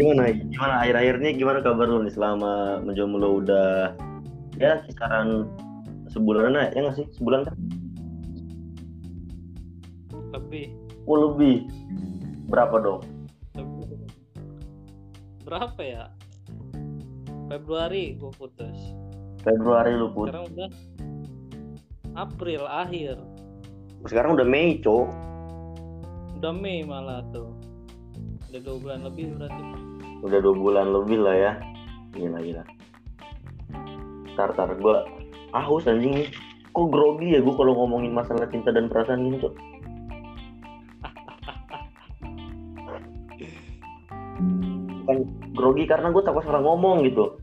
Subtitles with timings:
[0.00, 0.32] gimana?
[0.32, 0.74] Gimana?
[0.80, 3.92] Akhir-akhirnya gimana kabar lu nih selama menjomblo udah
[4.56, 5.44] ya kisaran
[6.08, 7.06] sebulan ya nggak sih?
[7.20, 7.56] Sebulan kan?
[10.32, 10.72] Lebih.
[11.04, 11.68] Oh lebih.
[12.48, 13.04] Berapa dong?
[13.54, 13.80] Lebih
[15.44, 16.04] berapa ya?
[17.50, 18.78] Februari gue putus.
[19.42, 20.70] Februari lu put sekarang udah
[22.14, 23.18] April akhir.
[24.06, 25.06] Sekarang udah Mei cok.
[26.38, 27.50] Udah Mei malah tuh.
[28.50, 29.89] Udah dua bulan lebih berarti
[30.20, 31.52] udah dua bulan lebih lah ya.
[32.12, 32.64] Gila gila.
[34.36, 34.96] Tar tar gue
[35.52, 36.28] haus anjing nih.
[36.70, 39.54] Kok grogi ya gue kalau ngomongin masalah cinta dan perasaan cok?
[45.02, 45.18] Bukan
[45.58, 47.34] grogi karena gue takut salah ngomong gitu.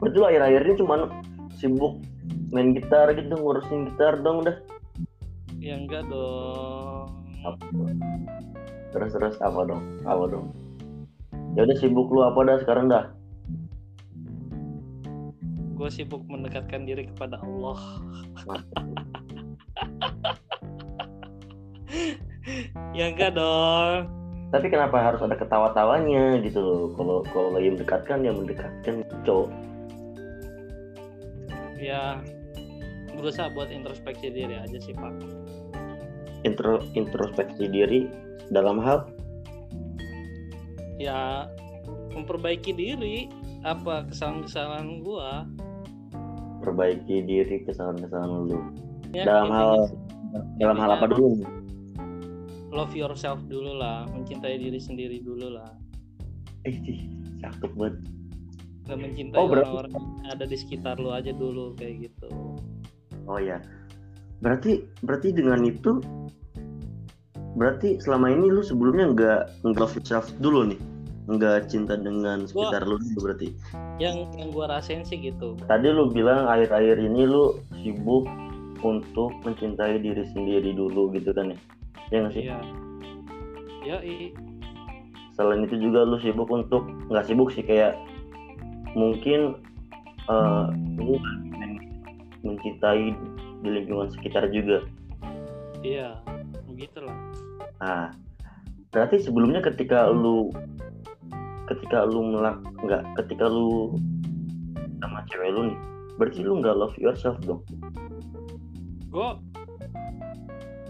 [0.00, 1.00] Berarti akhir-akhir ini cuman
[1.54, 2.02] sibuk
[2.50, 4.56] main gitar gitu ngurusin gitar dong dah
[5.62, 7.06] ya enggak dong.
[8.90, 9.82] Terus terus apa dong?
[10.02, 10.50] Apa dong?
[11.54, 13.14] Ya udah sibuk lu apa dah sekarang dah?
[15.78, 17.78] Gue sibuk mendekatkan diri kepada Allah.
[22.92, 24.10] Ya enggak dong.
[24.52, 26.82] Tapi kenapa harus ada ketawa-tawanya gitu loh?
[26.92, 29.48] Kalau kalau lagi mendekatkan ya mendekatkan cowok.
[31.80, 32.20] Ya
[33.16, 35.14] berusaha buat introspeksi diri aja sih pak
[36.42, 38.06] intro introspeksi diri
[38.50, 39.08] dalam hal?
[40.98, 41.50] Ya
[42.12, 43.26] memperbaiki diri
[43.62, 45.46] apa kesalahan-kesalahan gua?
[46.62, 48.58] Perbaiki diri kesalahan-kesalahan lu.
[49.10, 49.70] Ya, dalam hal
[50.62, 51.42] dalam hal apa dulu?
[52.72, 55.68] Love yourself dulu lah mencintai diri sendiri dulu lah.
[56.64, 57.10] Eh sih
[57.42, 57.96] cakep banget.
[58.82, 62.30] Dan mencintai Oh, orang-orang yang ada di sekitar lu aja dulu kayak gitu.
[63.26, 63.62] Oh ya
[64.42, 66.02] berarti berarti dengan itu
[67.54, 70.80] berarti selama ini lu sebelumnya nggak nggak yourself dulu nih?
[71.30, 73.54] Nggak cinta dengan sekitar lu dulu berarti?
[74.02, 75.54] Yang yang gua rasain sih gitu.
[75.70, 78.26] Tadi lu bilang akhir-akhir ini lu sibuk
[78.82, 81.58] untuk mencintai diri sendiri dulu gitu kan ya?
[82.10, 82.44] Ya nggak sih?
[82.50, 82.58] iya.
[83.86, 84.34] Ya i.
[85.38, 87.94] Selain itu juga lu sibuk untuk nggak sibuk sih kayak
[88.98, 89.54] mungkin
[90.26, 90.66] eh,
[90.98, 91.16] lu
[92.42, 93.14] mencintai
[93.62, 94.82] di lingkungan sekitar juga.
[95.82, 96.18] iya
[96.66, 97.16] begitu lah
[97.82, 98.14] Nah,
[98.94, 100.50] berarti sebelumnya ketika lu
[101.66, 103.98] ketika lu melak nggak ketika lu
[105.02, 105.78] sama cewek lu nih,
[106.14, 107.62] berarti lu nggak love yourself dong?
[109.10, 109.28] gue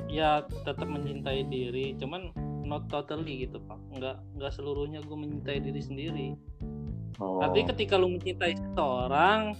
[0.06, 2.31] ya tetap mencintai diri cuman
[2.62, 6.28] not totally gitu pak nggak nggak seluruhnya gue mencintai diri sendiri
[7.21, 7.39] Oh.
[7.44, 9.53] artinya ketika lu mencintai seseorang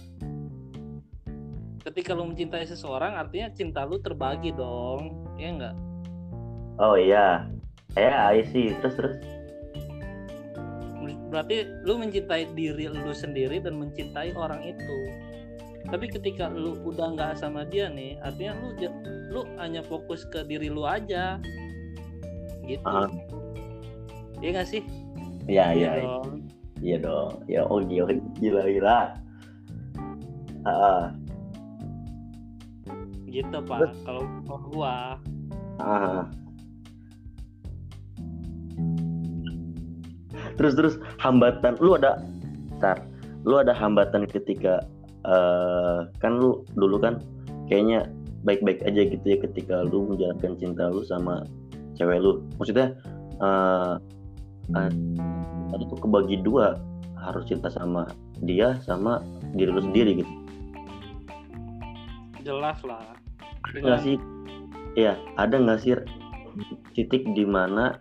[1.83, 5.27] ketika lu mencintai seseorang artinya cinta lu terbagi dong.
[5.35, 5.75] Ya enggak
[6.81, 7.45] Oh iya,
[7.93, 8.73] ya I see.
[8.81, 9.15] Terus terus.
[11.29, 14.97] berarti lu mencintai diri lu sendiri dan mencintai orang itu.
[15.89, 18.69] Tapi ketika lu udah nggak sama dia nih artinya lu
[19.33, 21.41] lu hanya fokus ke diri lu aja.
[22.65, 22.85] Gitu.
[22.85, 23.09] Ah.
[24.41, 24.81] Iya nggak sih?
[25.49, 25.91] Iya iya
[26.81, 26.97] iya.
[27.01, 27.41] dong.
[27.49, 28.99] Ya oh gila gila gila.
[30.63, 31.11] Ah,
[33.33, 34.95] gitu pak kalau kalau gua
[35.81, 36.29] ah.
[40.53, 42.21] Terus terus hambatan lu ada
[42.77, 43.01] Tar,
[43.41, 44.85] lu ada hambatan ketika
[45.25, 47.17] eh kan lu dulu kan
[47.65, 48.05] kayaknya
[48.45, 51.41] baik-baik aja gitu ya ketika lu menjalankan cinta lu sama
[51.97, 52.45] cewek lu.
[52.61, 52.93] Maksudnya
[53.41, 53.93] eh
[54.77, 54.91] eh,
[55.73, 56.77] itu tuh kebagi dua
[57.17, 58.05] harus cinta sama
[58.45, 59.25] dia sama
[59.57, 60.33] diri lu sendiri gitu.
[62.43, 63.22] jelas lah
[63.63, 64.15] Ada nggak sih?
[64.93, 65.95] Iya, ada nggak sih
[66.93, 67.97] titik di mana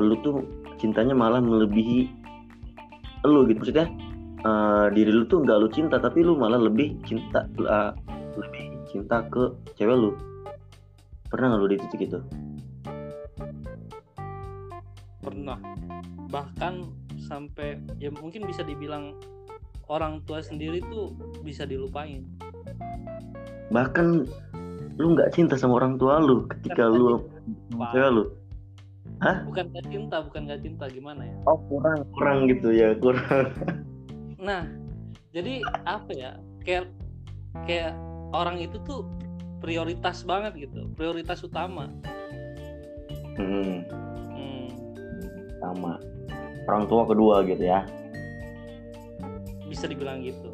[0.00, 0.42] lu tuh
[0.80, 2.10] cintanya malah melebihi
[3.24, 3.58] lu gitu?
[3.62, 3.88] Maksudnya
[4.44, 7.92] eh, diri lu tuh nggak lu cinta tapi lu malah lebih cinta eh,
[8.34, 10.10] lebih cinta ke cewek lu.
[11.28, 12.20] Pernah nggak lu di titik itu?
[15.22, 15.58] Pernah.
[16.28, 16.74] Bahkan
[17.24, 19.16] sampai ya mungkin bisa dibilang
[19.88, 21.12] orang tua sendiri tuh
[21.44, 22.24] bisa dilupain.
[23.72, 24.28] Bahkan
[24.94, 27.26] lu nggak cinta sama orang tua lu ketika lu
[27.90, 28.24] cewek lu?
[29.24, 31.36] Bukan gak cinta bukan gak cinta gimana ya?
[31.48, 32.04] Oh kurang.
[32.12, 33.50] Kurang gitu ya kurang.
[34.44, 34.68] Nah
[35.32, 36.36] jadi apa ya?
[36.60, 36.92] Kayak
[37.64, 37.96] kayak
[38.36, 39.08] orang itu tuh
[39.64, 41.88] prioritas banget gitu prioritas utama.
[43.40, 43.82] Hmm,
[44.36, 44.68] Hmm,
[45.58, 45.96] sama.
[46.68, 47.88] Orang tua kedua gitu ya?
[49.66, 50.52] Bisa dibilang gitu.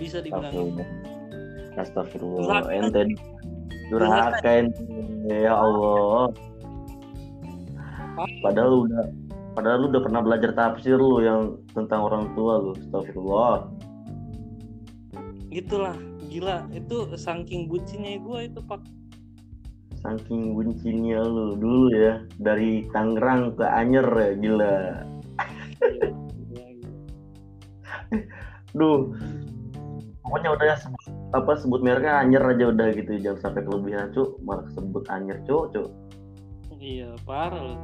[0.00, 0.82] Bisa dibilang gitu.
[1.76, 2.72] Astagfirullah.
[2.72, 3.14] Ente
[3.90, 4.66] durhaka
[5.30, 6.32] ya Allah.
[8.40, 9.04] padahal lu udah
[9.52, 13.68] padahal lu udah pernah belajar tafsir lu yang tentang orang tua lu astagfirullah.
[15.52, 15.96] Gitulah
[16.28, 16.68] gila.
[16.72, 18.80] Itu saking bucinnya gue itu pak.
[20.04, 24.76] Saking bucinnya lu dulu ya dari Tangerang ke Anyer ya gila.
[26.52, 26.98] Gila, gila.
[28.76, 29.00] duh.
[30.26, 30.76] Pokoknya udah ya
[31.36, 34.40] apa sebut mereknya Anyer aja udah gitu jangan sampai kelebihan cuk.
[34.40, 35.88] Malah sebut Anyer cuk cuk.
[36.76, 37.80] Iya parah loh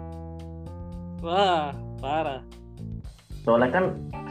[1.22, 1.70] wah
[2.02, 2.42] parah.
[3.46, 3.84] Soalnya kan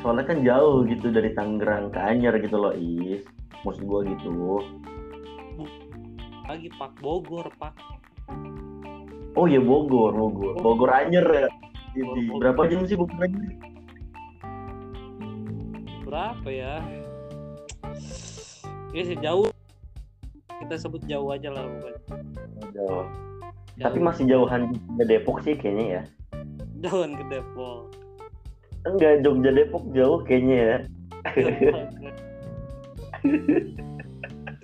[0.04, 3.24] soalnya kan jauh gitu dari Tangerang ke Anyer gitu loh is.
[3.64, 4.60] Maksud gua gitu.
[6.48, 7.74] Lagi pak Bogor pak.
[9.40, 10.60] Oh ya Bogor Bogor.
[10.60, 11.48] Bogor Anyer ya?
[12.40, 13.56] Berapa jam sih Bogor Anyer?
[16.04, 16.84] Berapa ya
[18.92, 19.48] ya sih jauh.
[20.62, 22.00] Kita sebut jauh aja lah pokoknya
[22.72, 22.72] jauh.
[22.72, 23.06] Jauh.
[23.82, 26.02] tapi masih jauhan Jogja Depok sih kayaknya ya.
[26.86, 27.90] Jauhan ke Depok.
[28.86, 30.78] Enggak Jogja Depok jauh kayaknya ya.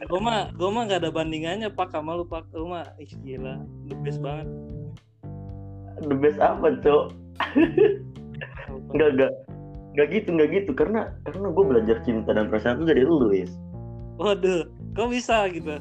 [0.07, 1.91] Gue mah gue mah gak ada bandingannya pak.
[1.91, 2.45] Sama lu pak.
[2.53, 3.59] Lu mah ih gila.
[3.89, 4.47] The best banget.
[6.06, 7.03] The best apa cok?
[8.94, 9.31] Enggak enggak
[9.97, 10.71] enggak gitu enggak gitu.
[10.77, 13.51] Karena karena gue belajar cinta dan perasaan itu dari lu Is.
[14.18, 14.66] Waduh
[14.98, 15.78] kok bisa gitu?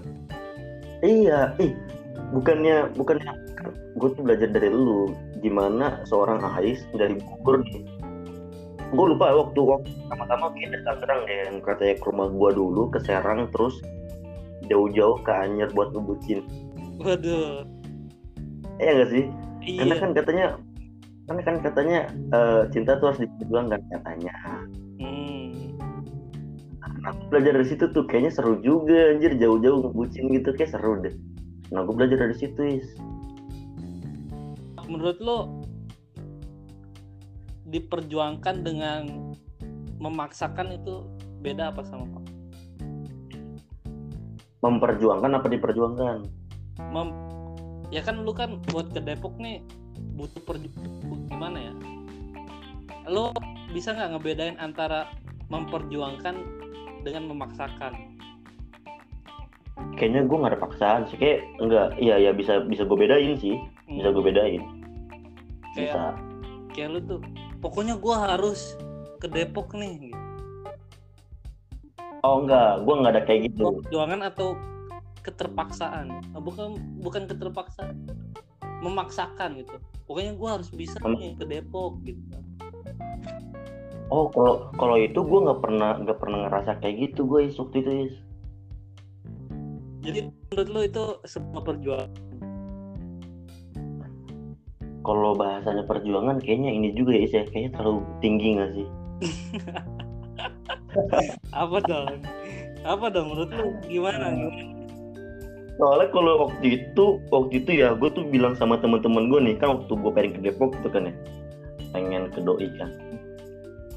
[1.04, 1.72] Iya ih
[2.32, 3.32] bukannya bukannya
[3.96, 7.82] gue tuh belajar dari lu gimana seorang Ais dari Bogor nih.
[8.94, 12.82] Gue lupa waktu waktu pertama-tama kita dari Tangerang deh yang katanya ke rumah gue dulu
[12.92, 13.74] ke Serang terus
[14.70, 16.44] jauh-jauh ke Anyer buat ngebucin.
[17.02, 17.66] Waduh.
[18.78, 19.24] Iya gak sih?
[19.66, 20.02] Karena iya.
[20.02, 20.46] kan katanya
[21.26, 21.98] karena kan katanya
[22.30, 24.34] eh, cinta tuh harus diperjuangkan katanya
[27.06, 31.14] aku belajar dari situ tuh kayaknya seru juga anjir jauh-jauh ngebucin gitu kayak seru deh.
[31.70, 32.86] Nah gue belajar dari situ is.
[34.90, 35.38] Menurut lo
[37.70, 39.32] diperjuangkan dengan
[40.02, 41.06] memaksakan itu
[41.42, 42.24] beda apa sama pak?
[44.66, 46.18] Memperjuangkan apa diperjuangkan?
[46.90, 47.18] Mem-
[47.94, 49.62] ya kan lu kan buat ke Depok nih
[50.18, 50.66] butuh perju
[51.30, 51.72] gimana ya?
[53.06, 53.30] Lo
[53.70, 55.06] bisa nggak ngebedain antara
[55.50, 56.55] memperjuangkan
[57.06, 57.94] dengan memaksakan.
[59.94, 61.16] Kayaknya gue nggak ada paksaan sih.
[61.16, 63.54] Kayak enggak iya ya bisa bisa gue bedain sih.
[63.86, 64.62] Bisa gue bedain.
[65.78, 66.02] Kayak bisa.
[66.74, 67.20] kayak lu tuh
[67.62, 68.76] pokoknya gua harus
[69.16, 70.20] ke Depok nih gitu.
[72.20, 73.80] oh enggak gue nggak ada kayak gitu.
[73.84, 74.58] Perjuangan atau
[75.22, 76.06] keterpaksaan?
[76.34, 77.94] Ah, bukan bukan keterpaksaan.
[78.84, 79.76] Memaksakan gitu.
[80.04, 82.45] Pokoknya gua harus bisa Mem- nih ke Depok gitu
[84.10, 87.82] oh kalau kalau itu gue nggak pernah nggak pernah ngerasa kayak gitu gue is waktu
[87.82, 88.14] itu is
[90.06, 92.10] jadi menurut lu itu sebuah perjuangan?
[95.02, 97.42] Kalau bahasanya perjuangan kayaknya ini juga ya is ya.
[97.50, 98.86] Kayaknya terlalu tinggi nggak sih?
[101.66, 102.22] Apa dong?
[102.86, 103.34] Apa dong?
[103.34, 104.30] Menurut lu gimana?
[104.30, 104.74] Gimana
[105.76, 109.76] soalnya kalau waktu itu waktu itu ya gue tuh bilang sama teman-teman gue nih kan
[109.76, 111.14] waktu gue pengen ke Depok tuh kan ya.
[111.92, 112.88] Pengen ke doi kan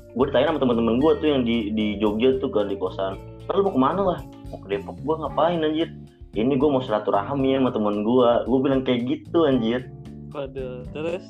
[0.10, 3.18] gue ditanya sama teman-teman gue tuh yang di di Jogja tuh kan di kosan.
[3.50, 4.20] Lalu mau ke mana lah?
[4.50, 4.98] Mau ke Depok.
[5.06, 5.90] Gue ngapain anjir?
[6.38, 9.90] Ini gue mau silaturahmi ya sama teman gue gue bilang kayak gitu anjir.
[10.34, 11.26] Waduh terus?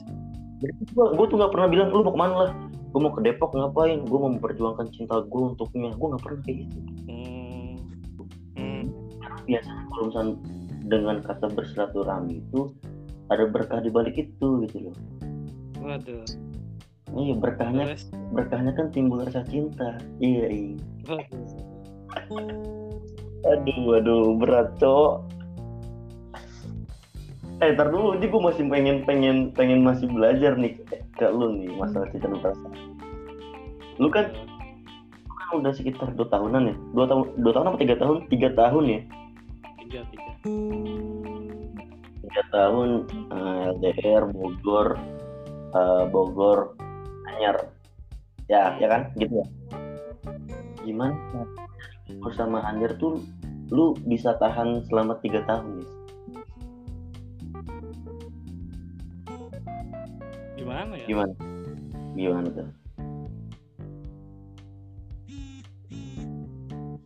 [0.96, 2.52] Gue gue tuh nggak pernah bilang lu mau ke mana lah?
[2.92, 4.04] Gue mau ke Depok ngapain?
[4.08, 5.92] Gue mau memperjuangkan cinta gue untuknya.
[5.96, 6.78] Gue nggak pernah kayak gitu.
[7.08, 7.76] Hmm.
[8.60, 8.84] Hmm.
[9.48, 10.36] biasanya kalau misalnya
[10.90, 12.70] dengan kata bersilaturahmi itu
[13.32, 14.96] ada berkah di balik itu gitu loh.
[15.80, 16.49] Waduh
[17.18, 18.06] iya berkahnya terus?
[18.34, 19.98] berkahnya kan timbul rasa cinta.
[20.22, 20.76] Iya iya.
[23.50, 25.26] Aduh aduh berat cok.
[27.60, 30.80] Eh ntar dulu ini gue masih pengen pengen pengen masih belajar nih
[31.20, 33.00] ke lu nih masalah cinta dan perasaan
[34.00, 34.32] lu kan
[35.28, 36.76] kan udah sekitar dua tahunan ya?
[36.96, 38.18] Dua tahun dua tahun apa tiga tahun?
[38.32, 39.00] Tiga tahun ya?
[39.84, 40.32] Tiga tiga.
[42.24, 44.88] Tiga tahun eh, LDR Bogor
[45.76, 46.79] eh, Bogor
[47.40, 47.72] Anyar
[48.52, 49.02] ya ya kan?
[49.16, 49.48] Gitu ya.
[50.84, 51.16] Gimana?
[52.12, 53.24] Bogor sama Anyar tuh
[53.72, 55.92] lu bisa tahan selama tiga tahun Nis?
[60.60, 61.06] gimana ya?
[61.08, 61.34] Gimana?
[62.20, 62.68] Gimana tuh?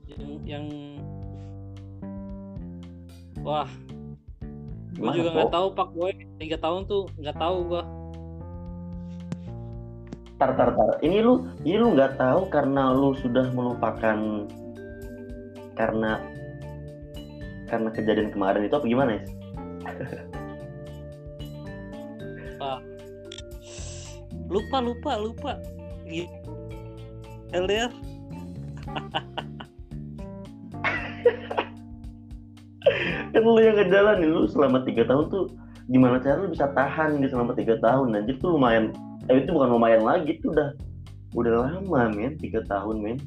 [0.09, 0.65] Yang yang
[3.45, 3.69] wah.
[4.97, 5.87] Gue juga nggak tahu pak.
[5.93, 6.09] Gue
[6.41, 7.83] tiga tahun tuh nggak tahu gue
[10.43, 10.99] tar tar tar.
[10.99, 14.43] Ini lu ini lu nggak tahu karena lu sudah melupakan
[15.79, 16.19] karena
[17.71, 19.23] karena kejadian kemarin itu apa gimana ya
[24.53, 25.57] lupa lupa lupa.
[26.03, 26.27] Gitu.
[27.55, 27.87] LDR
[33.33, 35.47] kan lu yang ngejalanin lu selama tiga tahun tuh
[35.87, 38.91] gimana cara lu bisa tahan gitu selama tiga tahun anjir tuh lumayan
[39.31, 40.69] eh itu bukan lumayan lagi tuh udah
[41.37, 42.35] udah lama men.
[42.39, 43.17] Tiga tahun men.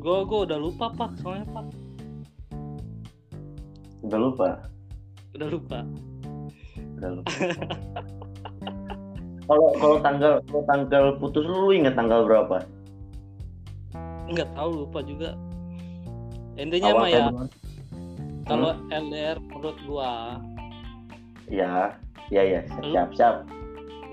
[0.00, 1.16] Gue gue udah lupa pak.
[1.20, 1.66] Soalnya pak.
[4.04, 4.48] Udah lupa?
[5.32, 5.78] Udah lupa.
[7.00, 7.32] Udah lupa.
[9.44, 12.64] Kalau kalau tanggal kalau tanggal putus lu, ingat tanggal berapa?
[14.32, 15.36] Nggak tahu lupa juga.
[16.56, 17.24] Intinya Awal mah ya
[18.44, 20.38] kalau LDR menurut gua
[21.48, 21.96] ya
[22.28, 23.36] ya ya siap siap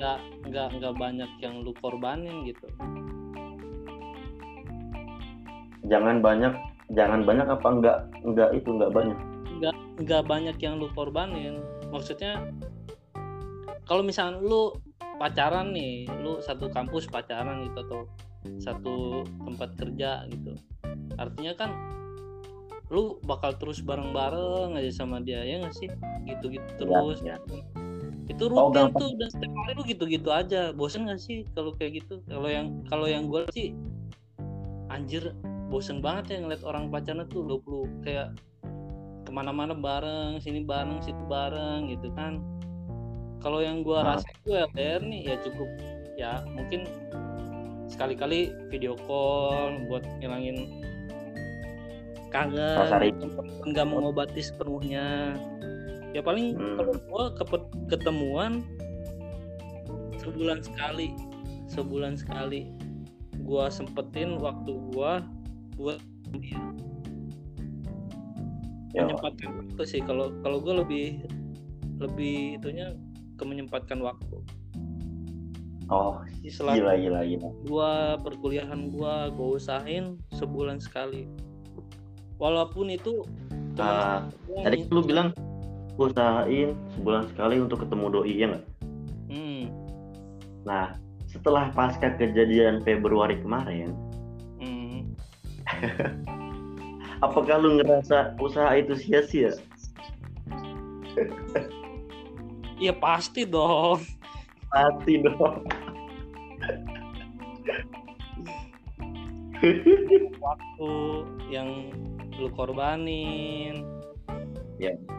[0.02, 0.18] nggak
[0.50, 2.66] nggak nggak banyak yang lu korbanin gitu.
[5.86, 6.58] Jangan banyak
[6.98, 9.18] jangan banyak apa enggak enggak itu enggak banyak.
[9.62, 11.62] Nggak nggak banyak yang lu korbanin.
[11.94, 12.50] Maksudnya
[13.86, 14.74] kalau misalnya lu
[15.22, 18.02] pacaran nih lu satu kampus pacaran gitu atau
[18.58, 20.58] satu tempat kerja gitu.
[21.22, 21.70] Artinya kan
[22.90, 25.94] lu bakal terus bareng-bareng aja sama dia ya nggak sih?
[26.26, 27.22] Gitu-gitu terus.
[27.22, 27.38] ya.
[28.32, 29.02] Itu Oh, rutin gampang.
[29.02, 30.62] tuh dan setiap hari lu gitu-gitu aja.
[30.72, 32.24] Bosen gak sih kalau kayak gitu?
[32.26, 33.76] Kalau yang kalau yang gue sih
[34.88, 35.36] anjir
[35.68, 38.36] bosen banget ya ngeliat orang pacaran tuh 20 kayak
[39.24, 42.40] ke mana-mana bareng sini bareng situ bareng gitu kan.
[43.40, 44.08] Kalau yang gua Ah.
[44.16, 45.70] rasa itu LDR nih ya cukup
[46.14, 46.86] ya mungkin
[47.88, 50.70] sekali-kali video call buat ngilangin
[52.30, 52.88] kangen
[53.66, 55.36] nggak mengobati sepenuhnya
[56.12, 56.76] ya paling Hmm.
[56.80, 58.64] kalau gua kepet- ketemuan
[60.20, 61.16] sebulan sekali.
[61.72, 62.68] Sebulan sekali
[63.48, 65.24] gua sempetin waktu gua
[65.80, 66.00] buat
[66.38, 66.60] dia.
[68.92, 69.08] Ya.
[69.08, 70.02] menyempatkan waktu sih.
[70.04, 71.06] Kalau kalau gue lebih
[72.04, 72.92] lebih itunya
[73.40, 74.44] ke menyempatkan waktu.
[75.88, 77.50] Oh selama gila gila gila.
[77.68, 81.24] gua perkuliahan gua gue usahain sebulan sekali.
[82.36, 83.24] Walaupun itu
[83.80, 84.28] cuma
[84.68, 85.32] tadi lu bilang
[86.00, 88.66] usahain sebulan sekali untuk ketemu doi ya nggak?
[89.32, 89.66] Hmm,
[90.68, 90.96] nah
[91.32, 93.96] setelah pasca kejadian Februari kemarin
[94.60, 95.16] hmm.
[97.26, 99.54] apakah lu ngerasa usaha itu sia-sia?
[102.82, 104.02] Iya pasti dong.
[104.74, 105.62] Pasti dong.
[110.42, 110.92] Waktu
[111.54, 111.94] yang
[112.42, 113.86] lu korbanin.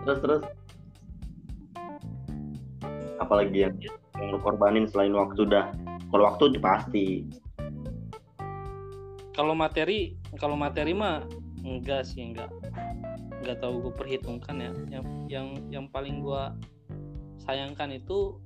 [0.02, 0.42] Terus terus
[3.32, 3.74] apalagi yang
[4.20, 5.72] yang lu korbanin selain waktu dah.
[6.12, 7.06] Kalau waktu itu pasti.
[9.32, 11.24] Kalau materi kalau materi mah
[11.64, 12.52] enggak sih enggak.
[13.40, 14.72] Enggak tahu gue perhitungkan ya.
[14.92, 16.42] Yang yang yang paling gue
[17.48, 18.36] sayangkan itu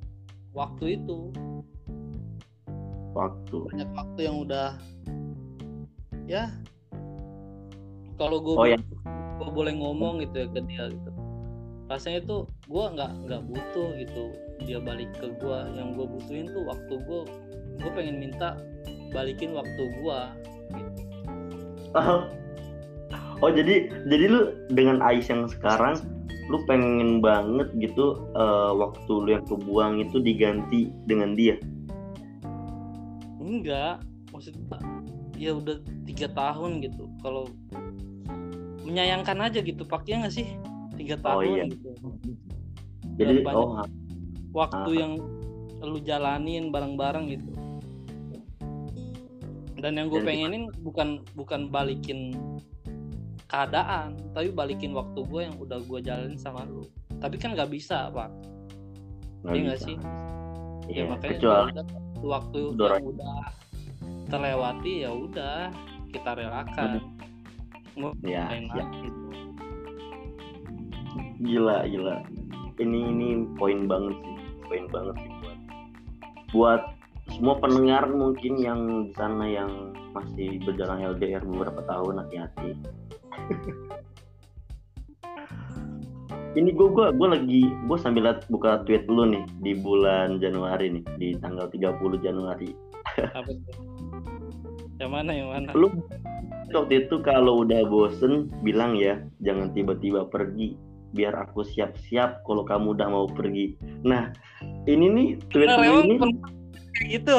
[0.54, 1.34] waktu itu.
[3.10, 3.58] Waktu.
[3.74, 4.78] Banyak waktu yang udah
[6.30, 6.46] ya.
[8.14, 8.78] Kalau gue Oh, ya.
[9.42, 11.10] gue boleh ngomong gitu ya ke dia gitu.
[11.90, 12.36] Rasanya itu
[12.70, 17.20] gue nggak nggak butuh gitu dia balik ke gue yang gue butuhin tuh waktu gue
[17.76, 18.56] gue pengen minta
[19.12, 20.20] balikin waktu gue
[21.94, 22.20] oh,
[23.44, 24.40] oh jadi jadi lu
[24.72, 26.00] dengan Ais yang sekarang
[26.46, 31.58] lu pengen banget gitu eh, waktu lu yang kebuang itu diganti dengan dia?
[33.42, 34.78] Enggak maksudnya
[35.36, 37.10] ya udah tiga tahun gitu.
[37.20, 37.50] Kalau
[38.86, 40.46] menyayangkan aja gitu pakai nggak sih?
[40.94, 41.64] Tiga Oh, tahun iya.
[41.66, 41.88] gitu.
[43.18, 43.82] Jadi oh
[44.56, 45.00] waktu Ah.
[45.04, 45.12] yang
[45.84, 47.52] lu jalanin bareng-bareng gitu.
[49.76, 52.32] Dan yang gue pengenin bukan bukan balikin
[53.46, 56.88] keadaan tapi balikin waktu gue yang udah gue jalanin sama lu.
[57.20, 58.32] Tapi kan nggak bisa pak.
[59.44, 59.96] Nggak Iya nggak sih?
[60.86, 61.86] Iya, ya makanya kecuali udah,
[62.24, 63.38] waktu Udah yang udah
[64.26, 65.58] terlewati ya udah
[66.10, 66.88] kita relakan.
[68.00, 68.84] Mau ya, ya.
[71.44, 72.16] gila gila.
[72.76, 74.35] Ini ini poin banget sih
[74.66, 75.58] poin banget sih buat
[76.54, 76.82] buat
[77.34, 79.70] semua pendengar mungkin yang di sana yang
[80.14, 82.70] masih berjalan LDR beberapa tahun hati-hati.
[86.56, 90.88] Ini gue gua gua lagi gue sambil liat buka tweet lu nih di bulan Januari
[90.88, 92.72] nih di tanggal 30 Januari.
[93.20, 93.52] Apa
[94.96, 95.68] yang mana yang mana?
[95.76, 95.92] Lu
[96.72, 100.80] waktu itu kalau udah bosen bilang ya jangan tiba-tiba pergi
[101.14, 103.78] biar aku siap-siap kalau kamu udah mau pergi.
[104.02, 104.32] Nah
[104.88, 106.16] ini nih tweet emang ini
[106.96, 107.38] kayak gitu.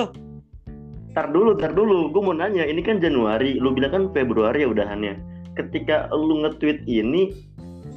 [1.18, 2.14] Tar dulu tar dulu.
[2.14, 3.58] Gue mau nanya ini kan Januari.
[3.58, 5.18] Lu bilang kan Februari ya udahannya.
[5.58, 7.34] Ketika lu nge-tweet ini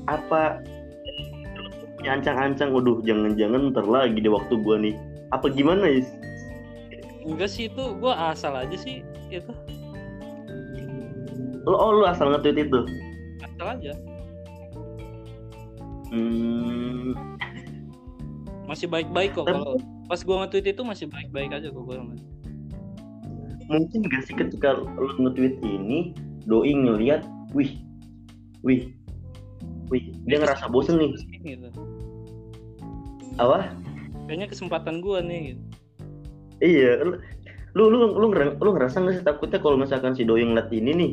[0.09, 0.65] apa
[2.09, 2.73] ancang-ancang?
[2.73, 4.97] Waduh jangan-jangan ntar lagi di waktu gua nih.
[5.37, 6.09] Apa gimana is?
[7.21, 9.53] Enggak sih itu gue asal aja sih itu.
[11.69, 12.81] Lo oh lu asal nge-tweet itu.
[13.61, 13.93] asal aja
[16.11, 17.15] Hmm,
[18.67, 19.79] masih baik-baik kok kalau
[20.11, 21.97] pas gue nge-tweet itu masih baik-baik aja kok gue
[23.71, 26.11] mungkin gak sih ketika lu nge-tweet ini
[26.51, 27.23] doi ngeliat,
[27.55, 27.79] wih,
[28.67, 28.91] wih,
[29.95, 31.15] wih, dia ngerasa bosen nih.
[31.47, 31.71] gitu.
[33.39, 33.71] Apa?
[34.27, 35.63] kayaknya kesempatan gue nih gitu.
[36.63, 37.19] Iya, lu
[37.75, 41.13] lu lu lu ngerasa nggak sih takutnya kalau misalkan si doi ngeliat ini nih,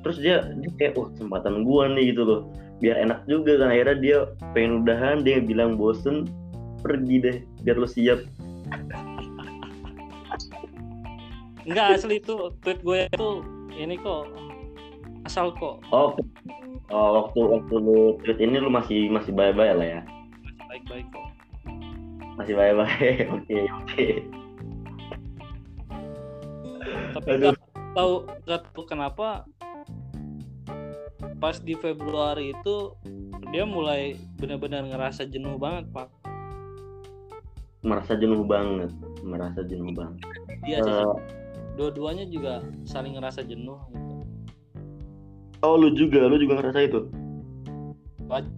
[0.00, 2.40] terus dia dia kayak wah kesempatan gua nih gitu loh,
[2.80, 4.18] biar enak juga kan akhirnya dia
[4.56, 6.28] pengen udahan dia bilang bosen
[6.80, 8.20] pergi deh biar lu siap.
[11.68, 13.28] enggak asli itu tweet gue itu
[13.76, 14.26] ini kok
[15.28, 16.16] asal kok Oh,
[16.90, 20.00] oh waktu waktu lu tweet ini lu masih masih bye-bye lah ya,
[20.42, 21.28] masih baik-baik kok
[22.40, 23.12] masih bye-bye.
[23.36, 24.06] Oke oke.
[27.10, 27.58] tapi nggak
[27.92, 28.12] tahu
[28.48, 29.44] nggak tahu kenapa
[31.40, 32.92] pas di Februari itu
[33.48, 36.08] dia mulai benar-benar ngerasa jenuh banget pak
[37.80, 38.92] Merasa jenuh banget,
[39.24, 40.20] merasa jenuh banget.
[40.60, 41.16] dia sih Eh,
[41.74, 44.14] dua-duanya juga saling ngerasa jenuh gitu.
[45.62, 47.00] oh lu juga, lu juga ngerasa itu?
[48.28, 48.52] wajar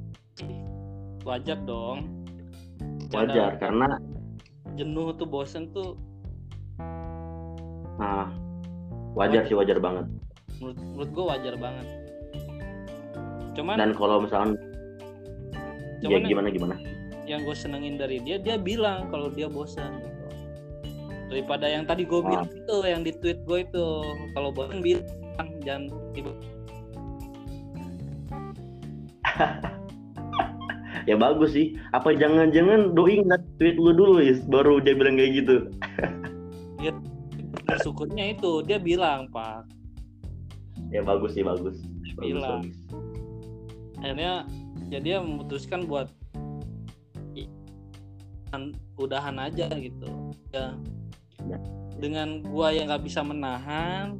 [1.23, 2.11] wajar dong
[3.09, 3.95] Wajar karena
[4.75, 5.95] jenuh tuh bosen tuh
[7.95, 8.27] nah
[9.15, 10.11] wajar sih wajar banget.
[10.59, 11.87] menurut menurut gue wajar banget
[13.53, 14.57] cuman Dan kalau misalkan
[16.01, 16.75] ya cuman gimana gimana?
[17.23, 20.27] yang gue senengin dari dia dia bilang kalau dia bosan gitu.
[21.29, 22.27] daripada yang tadi gue Ah.
[22.27, 23.85] bilang itu yang di tweet gue itu
[24.33, 25.07] kalau bosan bilang
[25.61, 25.83] jangan
[26.13, 26.33] tiba
[31.03, 31.75] Ya bagus sih.
[31.91, 35.57] Apa jangan-jangan doi ngeliat tweet lu dulu ya, baru dia bilang kayak gitu.
[37.65, 39.65] bersyukurnya itu dia bilang pak
[40.91, 41.81] Ya bagus sih bagus.
[42.15, 42.77] Bagus, bilang bagus.
[44.03, 44.45] Akhirnya
[44.91, 46.11] ya dia memutuskan buat
[49.01, 50.07] udahan aja gitu
[50.53, 50.77] ya
[51.51, 51.59] Ya.
[51.99, 54.15] dengan gua yang nggak bisa menahan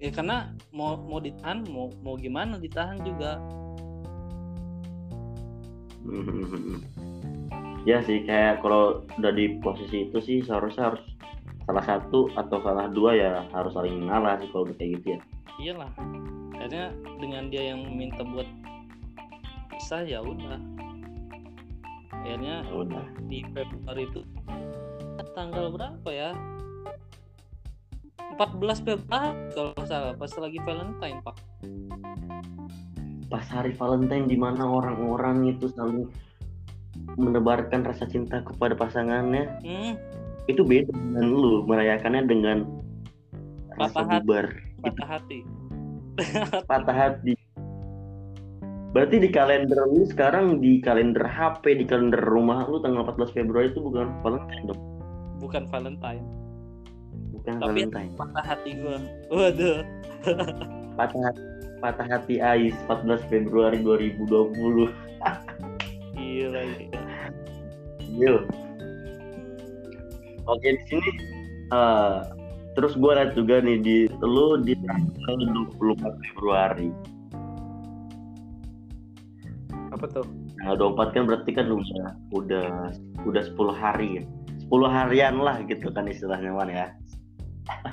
[0.00, 3.36] ya karena mau mau ditahan mau mau gimana ditahan juga
[7.88, 11.04] ya sih kayak kalau udah di posisi itu sih seharusnya harus
[11.68, 15.20] salah satu atau salah dua ya harus saling ngalah sih kalau udah kayak gitu ya.
[15.60, 15.92] iyalah
[16.56, 18.48] akhirnya dengan dia yang minta buat
[19.84, 20.56] bisa ya udah.
[22.24, 23.04] Akhirnya Ya udah.
[23.28, 24.24] di Februari itu
[25.36, 26.32] tanggal berapa ya?
[28.40, 31.36] 14 Februari kalau nggak salah pas lagi Valentine pak.
[33.28, 36.08] Pas hari Valentine di mana orang-orang itu saling
[37.20, 39.52] menebarkan rasa cinta kepada pasangannya.
[39.60, 40.00] Hmm,
[40.48, 42.64] itu beda dengan lu merayakannya dengan
[43.76, 44.24] rasa Patah hati.
[44.24, 44.46] bubar.
[44.80, 45.38] Patah hati.
[46.72, 47.33] Patah hati
[48.94, 53.74] berarti di kalender lu sekarang di kalender HP di kalender rumah lu tanggal 14 Februari
[53.74, 54.80] itu bukan Valentine dong
[55.42, 56.24] bukan Valentine
[57.34, 58.98] bukan Tapi- Valentine patah hati gua
[59.34, 59.82] waduh
[60.98, 61.42] patah hati
[61.82, 64.88] patah hati Ais 14 Februari 2020
[66.14, 67.02] gila gila.
[68.14, 68.36] Gil.
[70.46, 71.10] Oke di sini
[71.74, 72.16] eh,
[72.78, 75.34] terus gue lihat juga nih di lu di tanggal
[75.82, 76.88] 24 Februari.
[80.04, 80.28] Apa tuh
[80.60, 82.68] Tanggal 24 kan berarti kan udah udah
[83.24, 84.24] udah 10 hari ya.
[84.68, 86.92] 10 harian lah gitu kan istilahnya Wan ya.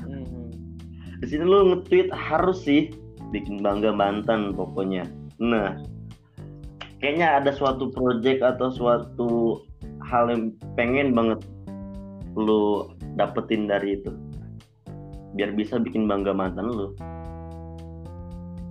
[0.04, 0.52] Hmm.
[1.24, 2.92] Di sini lu nge-tweet harus sih
[3.32, 5.08] bikin bangga mantan pokoknya.
[5.40, 5.80] Nah,
[7.00, 9.32] kayaknya ada suatu project atau suatu
[10.04, 10.44] hal yang
[10.76, 11.40] pengen banget
[12.36, 14.12] lu dapetin dari itu.
[15.36, 16.92] Biar bisa bikin bangga mantan lu.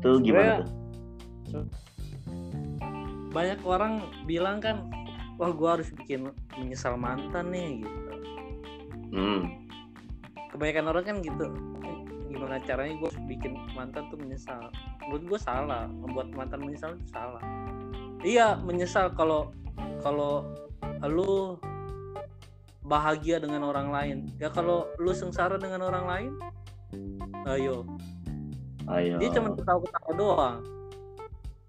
[0.00, 0.64] Itu gimana
[1.48, 1.64] tuh?
[3.30, 4.90] Banyak orang bilang kan
[5.38, 8.10] wah gua harus bikin menyesal mantan nih gitu.
[9.10, 9.42] Hmm.
[10.50, 11.46] kebanyakan orang kan gitu.
[11.86, 14.70] "Eh, gimana caranya gue bikin mantan tuh menyesal?
[15.06, 15.86] Menurut gue salah.
[15.86, 17.42] Membuat mantan menyesal itu salah.
[18.26, 19.54] Iya menyesal kalau
[20.02, 20.50] kalau
[21.06, 21.54] lu
[22.82, 24.18] bahagia dengan orang lain.
[24.42, 26.32] Ya kalau lu sengsara dengan orang lain
[27.46, 27.86] ayo.
[28.90, 29.22] Ayo.
[29.22, 30.58] dia cuma ketawa-ketawa doang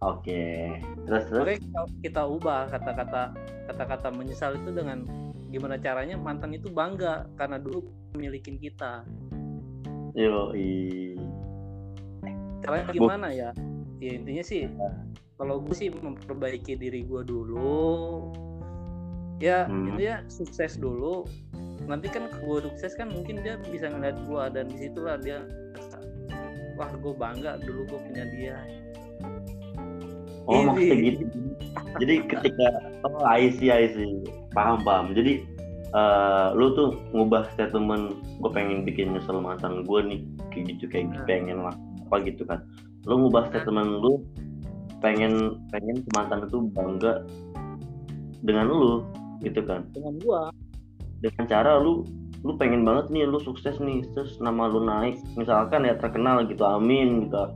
[0.01, 0.81] Oke.
[1.05, 1.45] Terus terus.
[1.45, 3.21] Makanya kita, kita ubah kata-kata
[3.69, 5.05] kata-kata menyesal itu dengan
[5.53, 7.85] gimana caranya mantan itu bangga karena dulu
[8.17, 9.05] milikin kita.
[10.17, 10.51] Yo,
[12.65, 13.53] Caranya gimana ya?
[14.01, 14.65] Ya intinya sih
[15.37, 18.33] kalau gue sih memperbaiki diri gue dulu.
[19.37, 19.93] Ya Hmm.
[19.93, 21.25] intinya sukses dulu.
[21.89, 25.41] nanti kan gue sukses kan mungkin dia bisa ngeliat gue dan di situlah dia
[26.77, 28.55] wah gue bangga dulu gue punya dia
[30.51, 30.67] oh Ini.
[30.67, 31.23] maksudnya gitu.
[32.03, 32.67] jadi ketika
[33.07, 34.19] oh I see I see.
[34.51, 35.15] Paham paham.
[35.15, 35.47] Jadi
[35.95, 40.19] eh, lu tuh ngubah statement gue pengen bikin nyesel mantan gue nih
[40.51, 41.23] kayak gitu kayak Hmm.
[41.27, 41.75] pengen lah
[42.11, 42.59] apa gitu kan.
[43.07, 44.19] Lu ngubah statement lu
[44.99, 47.23] pengen pengen mantan itu bangga
[48.43, 49.07] dengan lu
[49.39, 49.87] gitu kan.
[49.95, 50.41] Dengan gue
[51.23, 52.03] dengan cara lu
[52.41, 55.15] lu pengen banget nih lu sukses nih terus nama lu naik.
[55.39, 57.55] Misalkan ya terkenal gitu amin gitu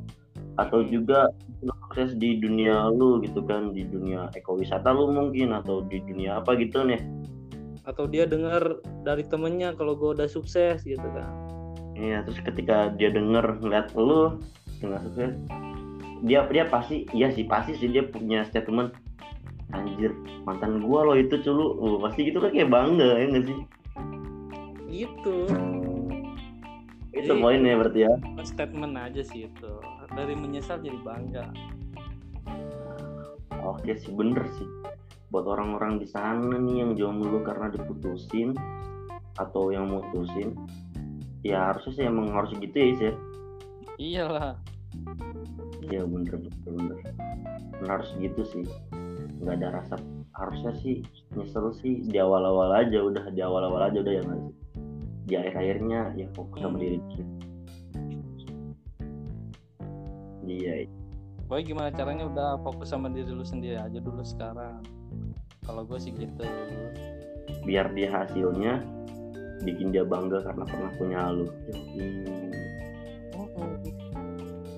[0.55, 1.31] atau juga
[1.63, 6.39] lu sukses di dunia lu gitu kan di dunia ekowisata lu mungkin atau di dunia
[6.39, 6.99] apa gitu nih.
[7.85, 11.29] Atau dia dengar dari temennya kalau gue udah sukses gitu kan.
[11.95, 14.39] Iya terus ketika dia denger ngeliat lu
[14.83, 15.31] dengan sukses?
[16.27, 18.91] Dia dia pasti iya sih pasti sih dia punya statement
[19.73, 20.11] anjir
[20.47, 21.79] mantan gua loh itu culu.
[21.79, 23.59] Oh, pasti gitu kan kayak bangga ya nggak sih?
[24.91, 25.35] Gitu
[27.25, 28.13] itu Jadi- poinnya berarti ya.
[28.45, 29.71] statement aja sih itu.
[30.13, 31.49] Dari menyesal jadi bangga.
[33.65, 34.69] Oke sih bener sih.
[35.33, 38.53] Buat orang-orang di sana nih yang jomblo karena diputusin
[39.41, 40.53] atau yang mutusin
[41.41, 43.13] ya harusnya sih emang harus gitu ya Is, ya.
[43.97, 44.53] Iyalah.
[45.81, 46.97] Ya bener bener bener.
[47.81, 48.63] Bener harus gitu sih.
[49.41, 49.95] Nggak ada rasa
[50.37, 51.01] harusnya sih
[51.33, 54.55] nyesel sih di awal-awal aja udah di awal-awal aja udah ya nggak sih
[55.25, 56.83] di akhir-akhirnya ya fokus sama Hmm.
[56.85, 57.25] diri sendiri.
[60.45, 60.73] Iya
[61.45, 64.81] Boy gimana caranya udah fokus sama diri lu sendiri aja dulu sekarang.
[65.65, 66.41] Kalau gue sih gitu.
[67.65, 68.81] Biar dia hasilnya
[69.61, 71.45] bikin dia bangga karena pernah punya lu.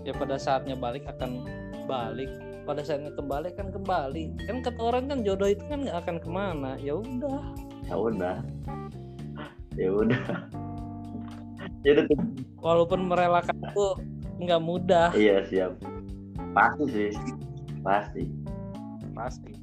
[0.04, 1.44] Ya pada saatnya balik akan
[1.88, 2.32] balik.
[2.68, 4.24] Pada saatnya kembali kan kembali.
[4.44, 6.76] Kan kata orang kan jodoh itu kan nggak akan ke mana.
[6.84, 7.40] Ya udah.
[7.88, 8.44] Ya udah
[9.78, 10.22] ya udah.
[11.86, 12.20] Ya udah tuh.
[12.58, 13.86] walaupun merelakan itu
[14.42, 15.14] nggak mudah.
[15.14, 15.78] Iya siap.
[16.52, 17.12] Pasti sih.
[17.86, 18.24] Pasti.
[19.14, 19.54] Pasti.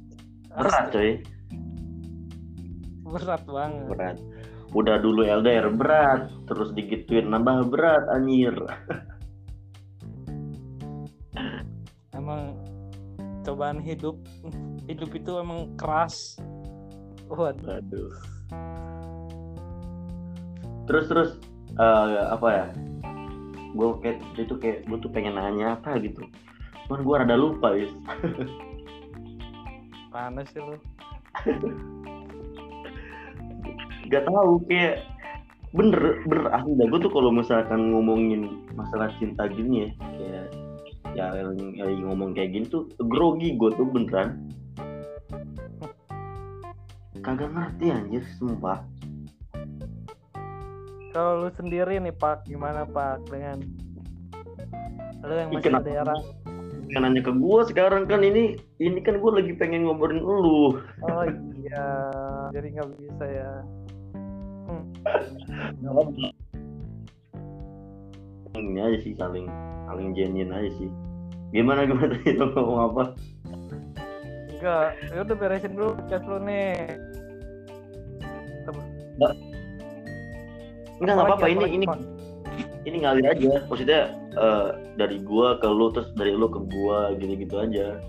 [0.55, 1.19] Berat coy.
[3.05, 3.91] Berat banget.
[3.91, 4.17] Berat.
[4.71, 6.31] Udah dulu LDR berat.
[6.47, 8.55] Terus digituin nambah berat anjir.
[12.17, 12.55] Emang
[13.43, 14.17] cobaan hidup
[14.87, 16.39] hidup itu emang keras.
[17.27, 17.83] Waduh.
[17.83, 18.34] Aduh
[20.85, 21.29] terus terus
[21.77, 22.65] eh, apa ya
[23.75, 26.23] gue kayak itu kayak gue tuh pengen nanya apa gitu.
[26.87, 27.91] Cuman gue rada lupa ya
[30.15, 30.79] panas sih lu?
[34.07, 35.03] Gak tahu kayak
[35.75, 36.47] bener bener.
[36.55, 40.47] Asli dah gue tuh kalau misalkan ngomongin masalah cinta gini ya kayak
[41.15, 44.39] ya yang yang ngomong kayak gini tuh grogi gue tuh beneran.
[47.19, 48.85] Kagak ngerti anjir sumpah
[51.15, 53.63] kalau lu sendiri nih pak gimana pak dengan
[55.23, 55.87] lu yang Ih, masih kenapa?
[55.87, 56.19] daerah?
[56.85, 60.77] kan nanya ke gue sekarang kan ini ini kan gue lagi pengen ngobrolin lu.
[61.01, 61.23] Oh
[61.57, 61.87] iya.
[62.53, 63.51] Jadi nggak bisa ya.
[68.53, 69.49] Ini aja sih saling
[69.89, 70.91] saling genuine aja sih.
[71.49, 72.15] Gimana gimana?
[72.37, 73.03] Lo ngomong apa?
[74.53, 77.01] Enggak ya udah beresin dulu chat lu nih
[81.01, 81.85] enggak nggak apa-apa ini ini
[82.85, 84.01] ini ngalir aja maksudnya
[84.37, 87.99] eh, dari gua ke lu terus dari lu ke gua gitu-gitu aja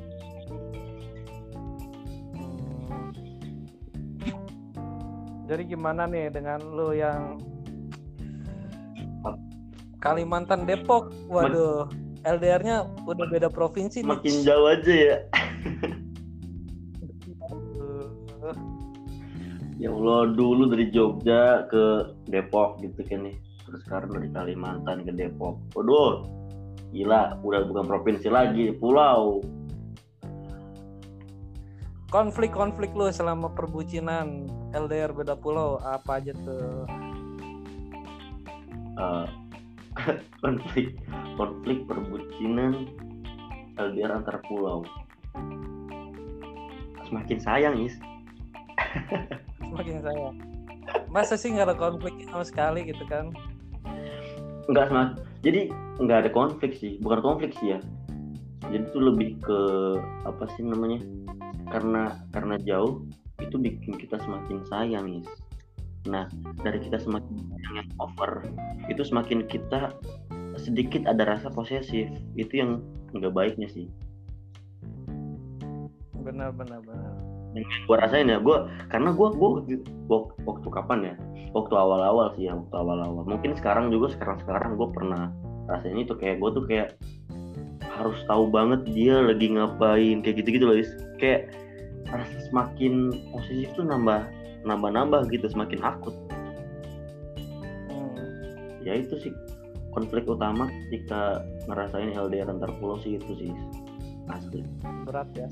[2.36, 3.14] Hmm.
[5.46, 7.38] Jadi gimana nih dengan lu yang
[10.02, 11.14] Kalimantan Depok?
[11.30, 11.86] Waduh,
[12.26, 14.10] LDR-nya udah beda provinsi nih.
[14.10, 15.16] makin jauh aja ya
[19.76, 23.36] ya Allah dulu dari Jogja ke Depok gitu kan nih.
[23.66, 25.60] Terus sekarang dari Kalimantan ke Depok.
[25.76, 26.36] Waduh
[26.94, 29.42] gila udah bukan provinsi lagi pulau.
[32.08, 36.86] Konflik-konflik lu selama perbucinan LDR beda pulau apa aja tuh?
[38.96, 39.26] Eh,
[40.42, 40.96] konflik
[41.36, 42.88] konflik perbucinan
[43.76, 44.86] LDR antar pulau.
[47.10, 47.94] Semakin sayang is
[49.70, 50.28] Semakin saya.
[51.10, 53.34] Masa sih nggak ada konflik sama sekali gitu kan?
[54.66, 55.14] nggak sama
[55.46, 55.70] jadi
[56.02, 56.98] nggak ada konflik sih.
[56.98, 57.80] Bukan konflik sih ya.
[58.66, 59.58] Jadi itu lebih ke
[60.26, 60.98] apa sih namanya?
[61.70, 63.06] Karena karena jauh
[63.38, 65.28] itu bikin kita semakin sayang is.
[66.10, 66.26] Nah
[66.66, 68.42] dari kita semakin sayang yang over
[68.90, 69.94] itu semakin kita
[70.58, 72.10] sedikit ada rasa posesif.
[72.34, 72.82] Itu yang
[73.14, 73.86] nggak baiknya sih.
[76.26, 77.15] Benar benar benar.
[77.56, 78.58] Yang gue rasain ya gue
[78.92, 79.50] karena gue gue
[80.46, 81.14] waktu, kapan ya?
[81.56, 83.24] Waktu awal-awal sih ya waktu awal-awal.
[83.24, 85.32] Mungkin sekarang juga sekarang sekarang gue pernah
[85.66, 86.88] rasain itu kayak gue tuh kayak
[87.96, 90.92] harus tahu banget dia lagi ngapain kayak gitu-gitu loh Is.
[91.16, 91.48] kayak
[92.12, 94.28] rasa semakin posisi tuh nambah
[94.68, 96.12] nambah nambah gitu semakin akut.
[97.88, 98.84] Hmm.
[98.84, 99.32] ya itu sih
[99.96, 103.50] konflik utama ketika ngerasain LDR antar pulau sih itu sih
[104.28, 104.60] asli.
[105.08, 105.48] Berat ya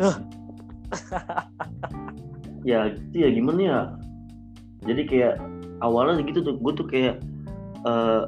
[2.70, 3.80] ya gitu ya gimana ya?
[4.88, 5.34] Jadi kayak
[5.84, 7.20] awalnya gitu tuh gue tuh kayak
[7.84, 8.24] eh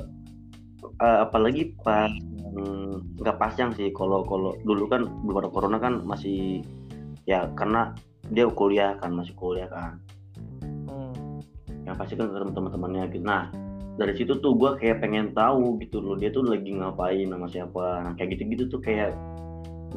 [1.01, 2.13] eh, apalagi pas
[2.53, 3.91] hmm, nggak pasang sih.
[3.97, 6.61] Kalau kalau dulu kan belum ada corona kan masih
[7.25, 7.97] ya karena
[8.31, 9.99] dia kuliah kan masih kuliah kan.
[10.63, 11.43] Hmm.
[11.83, 13.25] yang pasti kan ketemu teman-temannya gitu.
[13.27, 13.51] Nah
[13.99, 17.85] dari situ tuh gue kayak pengen tahu gitu loh dia tuh lagi ngapain sama siapa.
[18.07, 19.17] Nah kayak gitu-gitu tuh kayak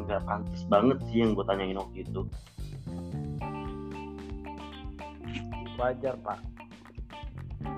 [0.03, 2.21] nggak pantas banget sih yang gue tanyain waktu itu
[5.79, 6.39] wajar pak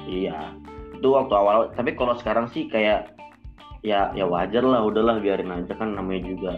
[0.07, 0.55] Iya,
[0.95, 1.71] itu waktu awal.
[1.75, 3.11] Tapi kalau sekarang sih kayak
[3.83, 6.51] ya ya wajar lah, udahlah biarin aja kan namanya juga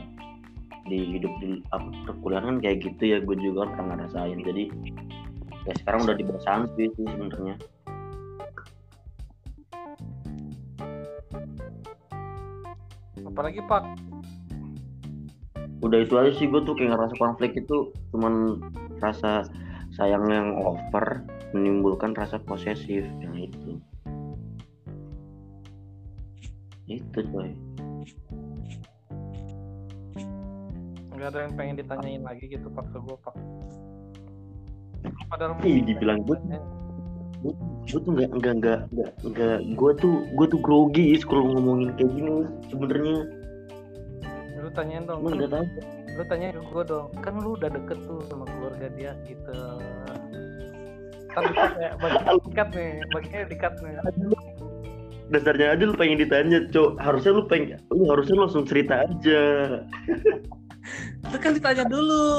[0.85, 3.17] di hidup di apa perkuliahan kan kayak gitu ya.
[3.21, 4.39] Gue juga kan pernah ngerasain.
[4.45, 4.63] Jadi
[5.65, 7.57] ya sekarang udah di bawah sanksi sih sebenarnya.
[13.29, 13.83] apalagi pak
[15.79, 18.59] Udah itu aja sih gue tuh kayak ngerasa konflik itu cuman
[18.99, 19.47] rasa
[19.95, 21.23] sayang yang over
[21.55, 23.79] menimbulkan rasa posesif yang itu.
[26.89, 27.53] Itu coy.
[31.19, 33.35] nggak ada yang pengen ditanyain lagi gitu pak ke gue pak
[35.27, 36.39] padahal Ih, dibilang gue
[37.91, 38.79] gue tuh nggak nggak nggak
[39.27, 43.17] nggak gue tuh gue tuh grogi is kalau ngomongin kayak gini sebenarnya
[44.69, 45.65] lu tanyain dong gue nggak tahu.
[46.13, 47.07] lu tanya ke gue dong.
[47.25, 49.57] Kan lu udah deket tuh sama keluarga dia gitu.
[51.33, 53.93] Kan bisa kayak bagian dikat nih bagian dikat nih.
[55.33, 59.41] Dasarnya aja lu pengen ditanya cok harusnya lu pengen lu harusnya lu langsung cerita aja.
[61.25, 62.21] Itu kan ditanya dulu.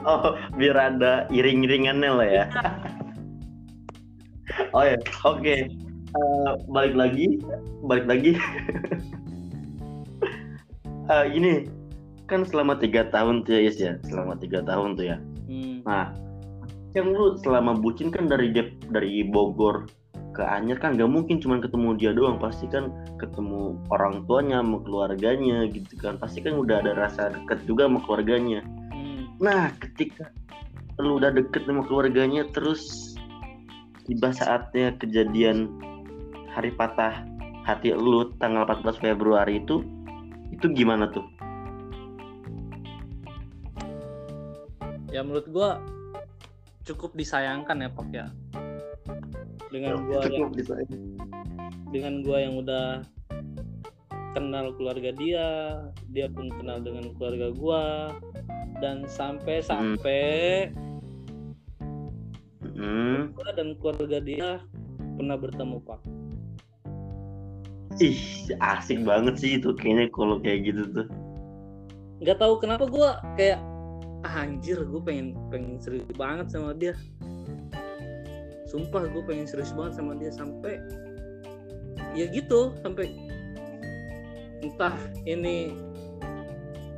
[0.00, 2.44] Oh biar ada iring-iringannya lah ya.
[4.72, 4.96] Oh ya
[5.28, 5.44] oke.
[5.44, 7.36] Eh, balik lagi.
[7.84, 8.32] Balik lagi
[11.08, 11.52] Eh, gini
[12.30, 15.16] kan selama tiga tahun tuh ya Is ya selama tiga tahun tuh ya
[15.50, 15.82] hmm.
[15.82, 16.14] Nah,
[16.94, 19.90] yang lu selama bucin kan dari Dep- dari Bogor
[20.30, 24.78] ke Anyer kan gak mungkin cuma ketemu dia doang, pasti kan ketemu orang tuanya sama
[24.86, 26.22] keluarganya gitu kan.
[26.22, 28.62] Pasti kan udah ada rasa deket juga sama keluarganya.
[28.94, 29.34] Hmm.
[29.42, 30.30] Nah, ketika
[31.02, 33.14] lu udah deket sama keluarganya terus
[34.06, 35.70] tiba saatnya kejadian
[36.54, 37.26] hari patah
[37.64, 39.82] hati lu tanggal 14 Februari itu
[40.50, 41.24] itu gimana tuh?
[45.10, 45.68] ya menurut gue
[46.86, 48.26] cukup disayangkan ya pak ya
[49.70, 50.96] dengan gue yang aja.
[51.90, 53.02] dengan gue yang udah
[54.38, 55.46] kenal keluarga dia
[56.14, 57.82] dia pun kenal dengan keluarga gue
[58.78, 60.22] dan sampai sampai
[62.80, 63.36] Hmm.
[63.36, 64.56] gua dan keluarga dia
[65.20, 66.00] pernah bertemu pak
[67.98, 68.20] Ih,
[68.62, 71.08] asik banget sih itu kayaknya kalau kayak gitu tuh.
[72.20, 73.08] nggak tahu kenapa gue
[73.40, 73.58] kayak
[74.28, 76.92] ah, anjir gue pengen pengen serius banget sama dia
[78.68, 80.76] sumpah gue pengen serius banget sama dia sampai
[82.12, 83.08] ya gitu sampai
[84.60, 85.72] entah ini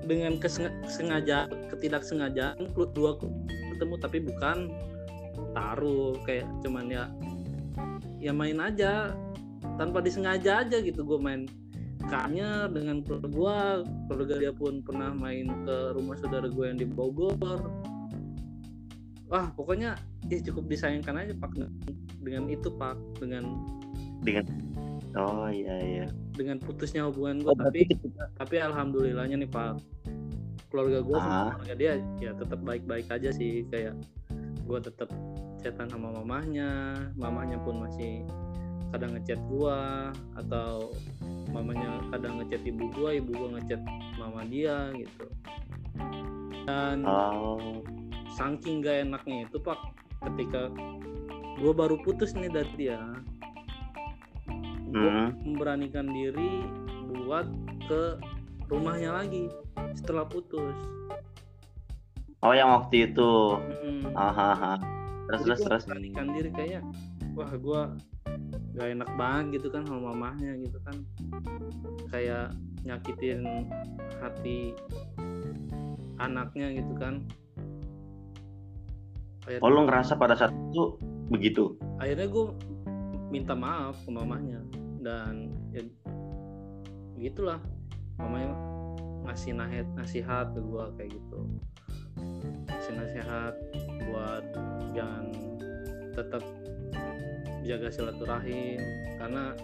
[0.05, 3.17] dengan kesengajaan ketidaksengajaan dua
[3.73, 4.75] ketemu tapi bukan
[5.55, 7.05] taruh kayak cuman ya
[8.19, 9.15] ya main aja
[9.79, 11.47] tanpa disengaja aja gitu gue main
[12.07, 13.59] kayaknya dengan keluarga gue
[14.11, 17.63] keluarga dia pun pernah main ke rumah saudara gue yang di Bogor.
[19.33, 19.97] Wah pokoknya
[20.29, 21.57] ya cukup disayangkan aja pak.
[22.21, 22.99] Dengan itu pak.
[23.17, 23.65] Dengan
[24.23, 24.45] dengan
[25.19, 26.07] oh iya iya.
[26.33, 29.77] dengan putusnya hubungan gue oh, tapi ketika tapi alhamdulillahnya nih pak
[30.73, 31.45] keluarga gue sama Ah.
[31.53, 33.65] keluarga dia ya tetap baik-baik aja sih.
[33.71, 33.95] Kayak
[34.67, 35.09] gue tetap
[35.63, 38.27] chatan sama mamahnya mamahnya pun masih
[38.93, 40.93] kadang ngechat gua atau
[41.51, 43.81] mamanya kadang ngechat ibu gua ibu gua ngechat
[44.21, 45.25] mama dia gitu.
[46.69, 47.83] Dan oh.
[48.39, 49.81] saking gak enaknya itu pak
[50.31, 50.71] ketika
[51.59, 53.01] gua baru putus nih dari dia
[54.93, 55.29] gua hmm.
[55.49, 56.69] memberanikan diri
[57.25, 57.49] buat
[57.89, 58.21] ke
[58.69, 59.49] rumahnya lagi
[59.97, 60.77] setelah putus.
[62.43, 63.57] Oh yang waktu itu?
[64.13, 64.77] Ah
[65.33, 65.83] terus terus terus.
[65.89, 66.81] memberanikan diri kayaknya
[67.33, 67.83] wah gua
[68.73, 70.97] gak enak banget gitu kan sama mamahnya gitu kan.
[72.09, 73.69] Kayak nyakitin
[74.21, 74.73] hati
[76.17, 77.25] anaknya gitu kan.
[79.59, 80.97] Oh lu ngerasa pada saat itu
[81.29, 81.75] begitu?
[81.99, 82.47] Akhirnya gue
[83.33, 84.63] minta maaf ke mamanya
[85.03, 85.83] dan ya
[87.19, 87.59] gitulah.
[88.23, 88.55] Mamanya
[89.27, 91.39] ngasih nasihat nasihat ke gue kayak gitu.
[92.71, 93.55] Ngasih nasihat
[94.07, 94.45] buat
[94.95, 95.27] jangan
[96.13, 96.45] tetap
[97.65, 98.81] jaga silaturahim.
[99.19, 99.55] Karena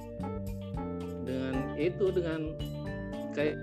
[1.23, 2.57] dengan itu dengan
[3.37, 3.59] kayak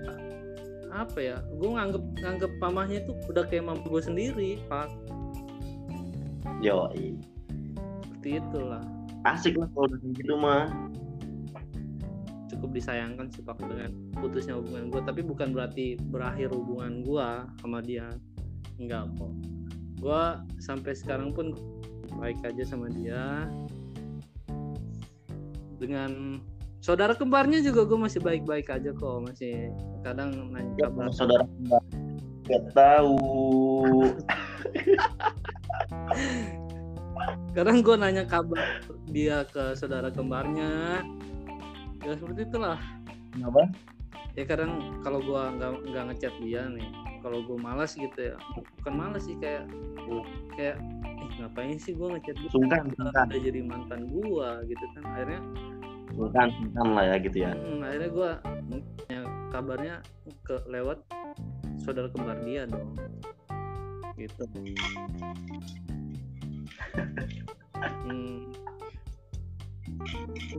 [0.96, 4.88] apa ya gue nganggep nganggep mamahnya itu udah kayak mampu gue sendiri pak.
[6.64, 6.88] Yo
[8.06, 8.84] seperti itulah.
[9.26, 10.70] Asik lah kalau gitu mah.
[12.48, 17.28] Cukup disayangkan sih pak dengan putusnya hubungan gue tapi bukan berarti berakhir hubungan gue
[17.60, 18.08] sama dia.
[18.80, 19.32] Enggak kok
[19.96, 20.22] gue
[20.60, 21.56] sampai sekarang pun
[22.20, 23.48] baik aja sama dia
[25.76, 26.40] dengan
[26.80, 29.72] saudara kembarnya juga gue masih baik-baik aja kok masih
[30.04, 31.10] kadang nanya ya, kabar.
[31.12, 31.82] saudara kembar.
[32.46, 33.18] Gak tahu.
[37.56, 41.02] Kadang gue nanya kabar dia ke saudara kembarnya.
[42.04, 42.78] Ya seperti itulah.
[43.32, 43.66] Kenapa?
[44.36, 48.38] Ya kadang kalau gue nggak nggak ngechat dia nih kalau gue malas gitu ya.
[48.78, 49.66] Bukan malas sih kayak
[50.54, 53.26] kayak eh ngapain sih gue ngechat sungkan udah sungkan.
[53.26, 55.02] udah jadi mantan gue gitu kan.
[55.10, 55.40] Akhirnya
[56.14, 57.50] sungkan sungkan lah ya gitu ya.
[57.50, 58.30] Hmm, akhirnya gue
[59.10, 59.94] ya, kabarnya
[60.46, 61.02] ke lewat
[61.82, 62.94] saudara kembar dia dong.
[64.14, 64.42] Gitu.
[68.06, 68.48] Hmm.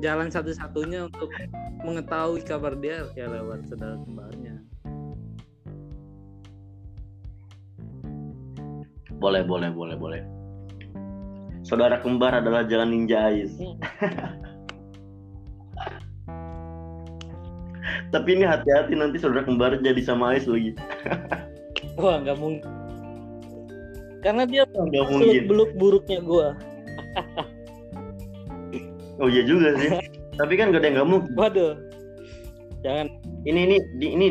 [0.04, 1.32] jalan satu-satunya untuk
[1.82, 4.47] mengetahui kabar dia ya lewat saudara kembarnya
[9.18, 10.22] boleh boleh boleh boleh.
[11.66, 13.52] Saudara kembar adalah jalan ninja Ais.
[18.14, 20.72] Tapi ini hati-hati nanti saudara kembar jadi sama Ais lagi.
[22.00, 22.72] Wah nggak mungkin.
[24.24, 25.44] Karena dia nggak mungkin.
[25.46, 26.48] beluk buruknya gue
[29.22, 29.90] oh iya juga sih.
[30.38, 31.32] Tapi kan gak ada yang nggak mungkin.
[31.34, 31.74] Waduh.
[32.86, 33.10] Jangan.
[33.50, 34.28] Ini ini di, ini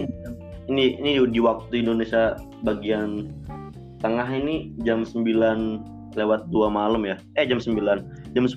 [0.70, 3.26] ini ini di waktu Indonesia bagian
[4.00, 5.24] tengah ini jam 9
[6.16, 7.16] lewat 2 malam ya.
[7.36, 7.76] Eh jam 9
[8.32, 8.56] jam 10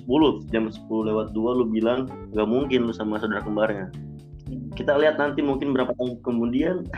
[0.52, 3.92] jam 10 lewat 2 lu bilang gak mungkin lu sama saudara kembarnya.
[4.74, 6.88] Kita lihat nanti mungkin berapa tahun kemudian.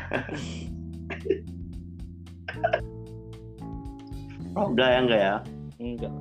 [4.52, 4.68] Oh.
[4.68, 5.36] Enggak ya enggak ya?
[5.80, 6.12] Enggak.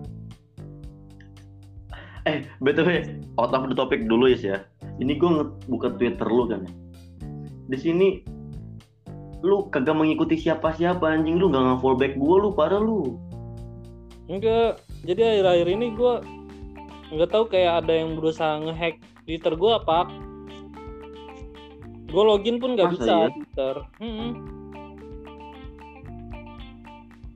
[2.30, 2.90] Eh btw
[3.36, 4.64] out of the topic dulu ya.
[5.04, 6.72] Ini gue buka twitter lu kan ya.
[7.72, 8.24] Di sini
[9.42, 11.38] lu kagak mengikuti siapa-siapa anjing.
[11.42, 13.18] Lu nggak nge-follow back gue lu parah lu.
[14.30, 14.82] Enggak.
[15.02, 16.14] Jadi akhir-akhir ini gue
[17.12, 20.08] nggak tahu kayak ada yang berusaha ngehack Twitter gue apa.
[22.12, 23.28] Gue login pun nggak bisa iya?
[23.32, 23.76] Twitter.
[24.00, 24.32] Mm-mm.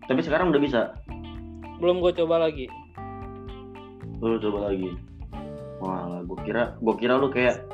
[0.05, 0.81] tapi sekarang udah bisa?
[1.81, 2.69] Belum gue coba lagi.
[4.21, 4.93] Lu coba lagi.
[5.81, 7.65] Wah gue kira gue kira lu kayak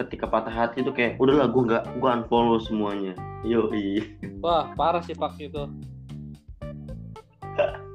[0.00, 3.12] ketika patah hati tuh kayak udahlah gue nggak gue unfollow semuanya.
[3.44, 3.68] Yo
[4.40, 5.68] wah parah sih pak itu.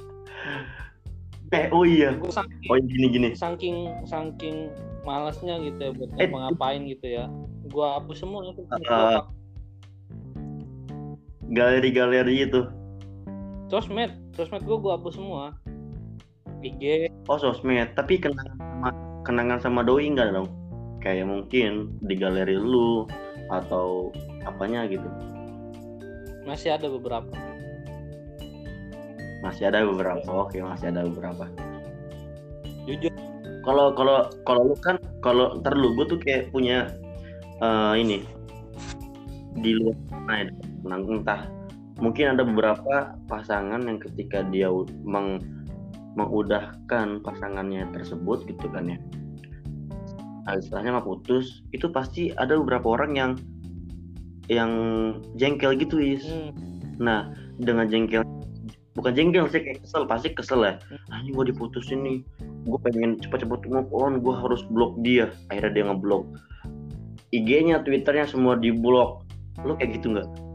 [1.54, 2.12] Eh oh iya.
[2.18, 3.30] Gue saking oh gini gini.
[3.38, 4.68] saking saking
[5.08, 7.32] malasnya gitu ya buat Eh, ngapain gitu ya.
[7.70, 8.66] Gue hapus semua itu.
[8.90, 9.24] Uh,
[11.54, 12.66] galeri-galeri itu.
[13.72, 15.56] Sosmed sosmed gue gue hapus semua.
[16.66, 17.94] IG oh sosmed.
[17.94, 18.90] Tapi kenangan sama
[19.24, 20.50] kenangan sama doi enggak dong
[21.06, 23.06] kayak mungkin di galeri lu
[23.54, 24.10] atau
[24.42, 25.06] apanya gitu.
[26.50, 27.30] Masih ada beberapa.
[29.46, 31.46] Masih ada beberapa oke masih ada beberapa.
[32.90, 33.14] Jujur.
[33.62, 36.90] Kalau kalau kalau lu kan kalau ntar lu gue tuh kayak punya
[37.62, 38.26] eh, ini.
[39.56, 40.46] Di luar sana ya,
[40.84, 41.42] nah, entah.
[41.96, 44.68] Mungkin ada beberapa pasangan yang ketika dia
[45.08, 45.40] meng,
[46.20, 49.00] mengudahkan pasangannya tersebut gitu kan ya
[50.46, 53.32] nah, istilahnya mah putus itu pasti ada beberapa orang yang
[54.46, 54.72] yang
[55.36, 56.54] jengkel gitu is hmm.
[56.96, 57.28] Nah,
[57.60, 58.24] dengan jengkel
[58.96, 60.80] bukan jengkel sih kayak kesel, pasti kesel ya.
[61.12, 62.24] Anjing gue diputusin nih.
[62.64, 65.28] Gue pengen cepet-cepet move on, gue harus blok dia.
[65.52, 66.24] Akhirnya dia ngeblok.
[67.36, 69.28] IG-nya, Twitternya semua diblok.
[69.68, 70.46] Lo kayak gitu nggak?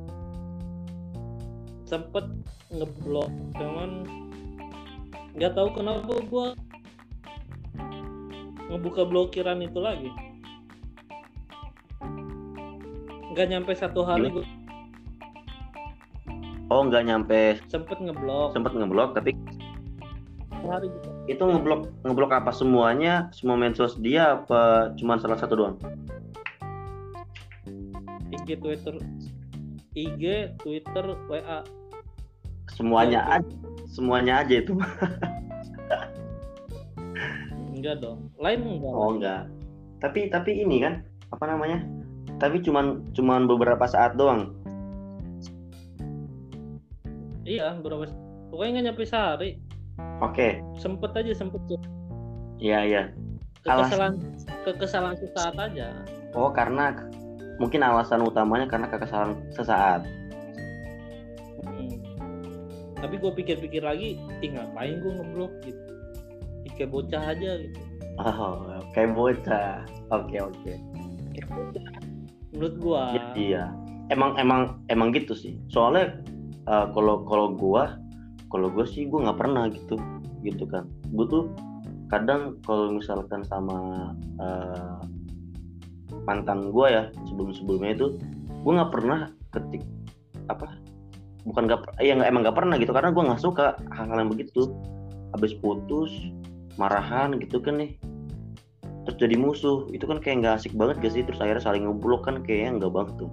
[1.90, 2.22] sempet
[2.70, 3.26] ngeblok
[3.58, 4.06] cuman
[5.34, 6.46] nggak tahu kenapa gue
[8.70, 10.10] ngebuka blokiran itu lagi.
[13.34, 14.46] Nggak nyampe satu hari gue
[16.70, 17.58] Oh, nggak nyampe.
[17.66, 18.54] Sempet ngeblok.
[18.54, 19.34] Sempet ngeblok, tapi
[20.62, 21.08] hari gitu.
[21.26, 23.26] itu ngeblok ngeblok apa semuanya?
[23.34, 25.76] Semua medsos dia apa cuma salah satu doang?
[28.30, 28.94] IG Twitter.
[29.98, 31.66] IG Twitter WA
[32.80, 33.54] semuanya aja
[33.90, 34.72] semuanya aja itu
[37.80, 38.28] enggak dong.
[38.36, 39.42] Lain enggak oh enggak.
[40.00, 41.80] Tapi tapi ini kan apa namanya?
[42.36, 44.52] Tapi cuman cuman beberapa saat doang.
[47.48, 48.06] Iya berapa
[48.52, 49.58] pokoknya nggak nyampe sehari.
[50.20, 50.60] Oke.
[50.76, 51.80] Sempet aja sempet tuh.
[52.60, 53.02] Iya iya.
[53.68, 54.12] Alas- kekesalan
[54.64, 55.88] kekesalan sesaat aja.
[56.36, 56.94] Oh karena
[57.60, 60.04] mungkin alasan utamanya karena kekesalan sesaat.
[61.60, 62.00] Hmm.
[63.00, 65.89] tapi gue pikir-pikir lagi ih ngapain gue ngeblok gitu
[66.80, 67.80] kayak bocah aja gitu.
[68.16, 69.84] Oh kayak bocah.
[70.08, 70.72] Oke oke.
[71.36, 71.88] Kayak bocah.
[72.50, 73.64] menurut gue Ya, iya.
[74.08, 75.60] Emang emang emang gitu sih.
[75.68, 76.24] Soalnya
[76.64, 78.00] eh, kalau kalau gua
[78.48, 80.00] kalau gua sih gua nggak pernah gitu
[80.40, 80.88] gitu kan.
[81.12, 81.44] Gua tuh
[82.08, 84.10] kadang kalau misalkan sama
[84.40, 84.98] eh,
[86.24, 88.06] mantan gua ya sebelum sebelumnya itu
[88.64, 89.20] gua nggak pernah
[89.52, 89.84] ketik
[90.50, 90.66] apa
[91.46, 94.72] bukan nggak ya emang nggak pernah gitu karena gua nggak suka hal-hal yang begitu.
[95.30, 96.10] Habis putus
[96.80, 98.00] marahan gitu kan nih.
[99.04, 99.84] Terus jadi musuh.
[99.92, 101.22] Itu kan kayak nggak asik banget gak sih?
[101.24, 103.30] Terus akhirnya saling ngeblok kan kayaknya nggak banget tuh.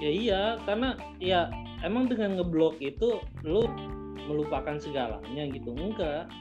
[0.00, 1.52] Ya iya karena ya
[1.84, 3.68] emang dengan ngeblok itu lu
[4.24, 5.76] melupakan segalanya gitu.
[5.76, 6.32] Enggak.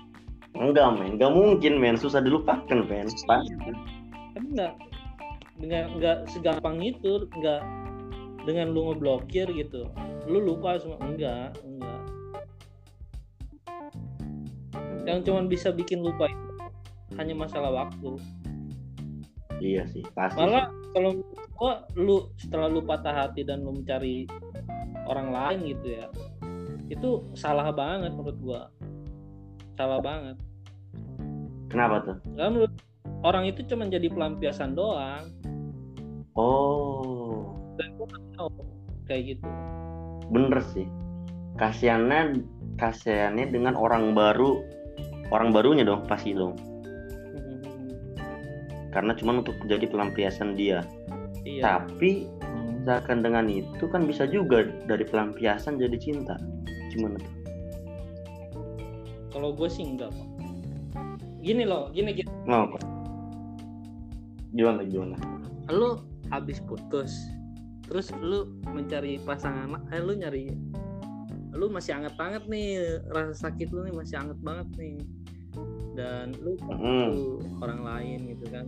[0.55, 1.19] Enggak men.
[1.19, 1.99] Nggak mungkin men.
[1.99, 3.11] Susah dilupakan men.
[3.27, 3.75] Pasti kan
[4.39, 4.73] enggak.
[5.59, 7.61] Dengan enggak segampang itu enggak
[8.47, 9.91] dengan lu ngeblokir gitu
[10.25, 10.97] lu lupa semua.
[11.05, 12.00] Enggak enggak
[15.05, 16.49] yang cuman bisa bikin lupa itu
[17.19, 18.17] hanya masalah waktu.
[19.61, 21.21] Iya sih pasti malah kalau
[21.53, 24.25] gua lu setelah lu patah hati dan lu mencari
[25.05, 26.05] orang lain gitu ya
[26.91, 28.61] itu salah banget menurut gua.
[29.79, 30.35] Salah banget.
[31.71, 32.17] Kenapa tuh?
[32.35, 32.73] Karena menurut
[33.23, 35.31] orang itu cuma jadi pelampiasan doang.
[36.35, 37.55] Oh.
[37.79, 38.49] Dan gua tahu
[39.07, 39.47] kayak gitu.
[40.35, 40.85] Bener sih.
[41.55, 42.43] Kasihannya
[42.75, 44.59] kasihannya dengan orang baru
[45.31, 46.55] orang barunya dong pasti dong
[48.91, 50.83] karena cuma untuk jadi pelampiasan dia.
[51.47, 51.63] Iya.
[51.63, 52.27] Tapi
[52.83, 56.35] misalkan dengan itu kan bisa juga dari pelampiasan jadi cinta.
[56.91, 57.33] Gimana tuh?
[59.31, 60.27] Kalau gue sih enggak Pak.
[61.41, 62.29] gini loh gini gini.
[62.45, 62.77] Mau apa
[64.51, 65.15] gimana gimana?
[65.71, 67.31] Lu habis putus
[67.87, 70.47] terus lu mencari pasangan eh lu nyari
[71.51, 72.79] lu masih anget banget nih
[73.11, 74.95] rasa sakit lu nih masih anget banget nih
[75.97, 76.71] dan lu itu
[77.59, 78.65] orang lain gitu kan.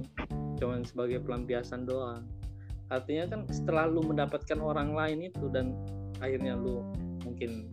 [0.59, 2.27] Cuman sebagai pelampiasan doang.
[2.91, 5.73] Artinya kan setelah lu mendapatkan orang lain itu dan
[6.21, 6.83] akhirnya lu
[7.23, 7.71] mungkin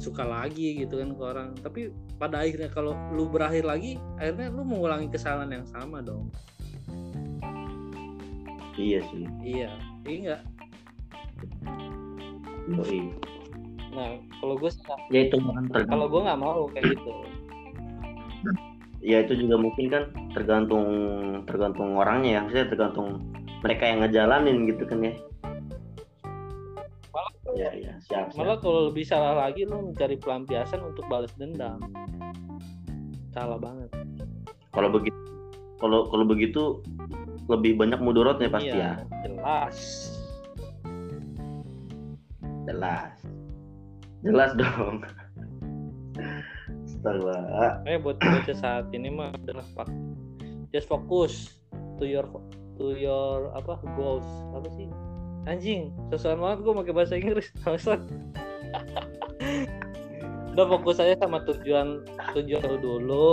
[0.00, 1.48] suka lagi gitu kan ke orang.
[1.60, 6.32] Tapi pada akhirnya kalau lu berakhir lagi akhirnya lu mengulangi kesalahan yang sama dong.
[8.80, 9.28] Iya sih.
[9.44, 9.70] Iya.
[10.08, 10.42] Iya enggak
[12.70, 13.00] Yoi.
[13.90, 14.70] nah kalau gue
[15.10, 17.10] ya itu kan kalau gue nggak mau kayak gitu
[19.00, 20.02] ya itu juga mungkin kan
[20.36, 20.86] tergantung
[21.48, 22.40] tergantung orangnya ya.
[22.44, 23.08] Maksudnya tergantung
[23.60, 25.14] mereka yang ngejalanin gitu kan ya.
[27.10, 28.38] Malah ya ya siap, siap.
[28.38, 31.80] malah kalau lebih salah lagi lu mencari pelampiasan untuk balas dendam.
[33.32, 33.90] Salah banget.
[34.70, 35.18] Kalau begitu
[35.80, 36.62] kalau kalau begitu
[37.48, 39.26] lebih banyak mudorotnya pasti iya ya.
[39.26, 39.76] jelas.
[42.68, 43.12] Jelas.
[44.20, 45.00] Jelas dong
[47.00, 47.80] Astaga.
[47.88, 49.88] eh buat bocah saat ini mah udah pak.
[50.68, 51.48] Just focus
[51.96, 52.28] to your
[52.76, 54.28] to your apa goals.
[54.52, 54.84] Apa sih?
[55.48, 58.04] Anjing sesuai banget gue pakai bahasa Inggris bangsat.
[60.52, 62.04] Udah fokus aja sama tujuan
[62.36, 63.32] tujuan lu dulu.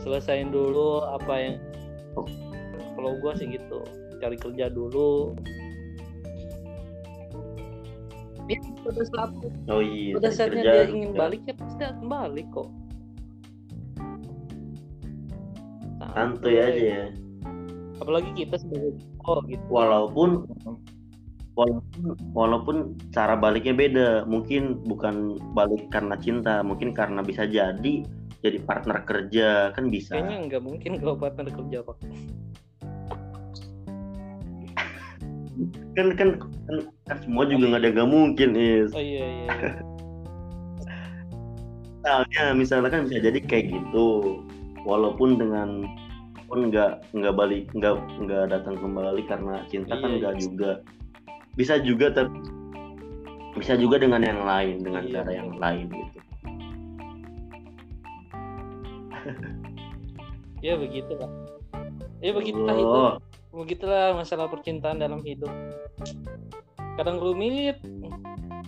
[0.00, 1.54] Selesain dulu apa yang
[2.96, 3.84] kalau gue sih gitu
[4.24, 5.36] cari kerja dulu
[8.46, 9.30] ya, pada saat
[9.70, 11.20] oh iya pada saatnya kerja dia ingin juga.
[11.26, 12.68] balik ya pasti akan balik kok.
[16.16, 17.04] Santuy aja ya.
[18.00, 18.96] Apalagi kita sebagai
[19.28, 19.64] oh gitu.
[19.68, 20.30] Walaupun
[21.56, 22.76] walaupun walaupun
[23.12, 24.08] cara baliknya beda.
[24.24, 28.04] Mungkin bukan balik karena cinta mungkin karena bisa jadi
[28.40, 29.76] jadi partner kerja.
[29.76, 30.16] Kan bisa.
[30.16, 31.96] Kayaknya nggak mungkin kalau partner kerja pak
[35.96, 36.28] kan kan
[36.68, 36.76] kan,
[37.08, 38.92] kan semua juga nggak ada nggak mungkin is.
[38.92, 39.48] Oh iya iya.
[42.06, 44.38] Misalnya misalnya kan bisa jadi kayak gitu.
[44.86, 45.82] Walaupun dengan
[46.46, 50.42] pun nggak nggak balik nggak nggak datang kembali karena cinta kan Iya, nggak iya.
[50.46, 50.70] juga.
[51.58, 52.38] Bisa juga tapi
[53.56, 56.18] bisa juga dengan yang lain dengan Iya, cara yang lain gitu.
[60.62, 61.30] Ya begitu lah
[62.24, 62.86] ya begitulah itu.
[62.86, 63.12] Oh,
[63.56, 65.50] begitulah masalah percintaan dalam hidup.
[67.00, 67.80] Kadang rumit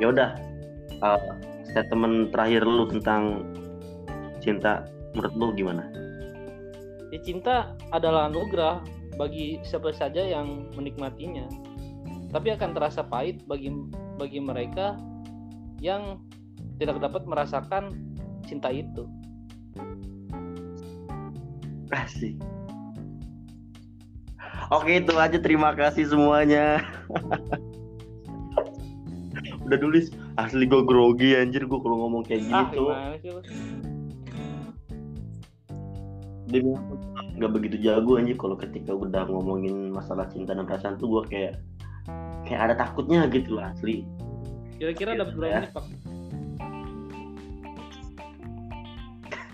[0.00, 0.34] ya udah
[1.04, 1.20] uh,
[1.70, 3.46] statement terakhir lu tentang
[4.42, 5.84] cinta menurut lu gimana?
[7.10, 8.82] Ya cinta adalah anugerah
[9.18, 11.46] bagi siapa saja yang menikmatinya.
[12.30, 13.74] Tapi akan terasa pahit bagi
[14.16, 14.94] bagi mereka
[15.82, 16.22] yang
[16.78, 17.90] tidak dapat merasakan
[18.46, 19.10] cinta itu.
[21.90, 22.38] Asik.
[24.70, 25.34] Oke itu aja.
[25.42, 26.78] Terima kasih semuanya.
[29.66, 32.90] Udah tulis asli gue grogi anjir gue kalau ngomong kayak gitu.
[32.90, 33.14] ah,
[36.50, 36.60] dia
[37.38, 38.36] nggak begitu jago anjir.
[38.38, 41.54] Kalau ketika udah ngomongin masalah cinta dan perasaan tuh gue kayak
[42.46, 44.06] kayak ada takutnya gitu lah asli.
[44.78, 45.84] Kira-kira dapat berapa menit pak?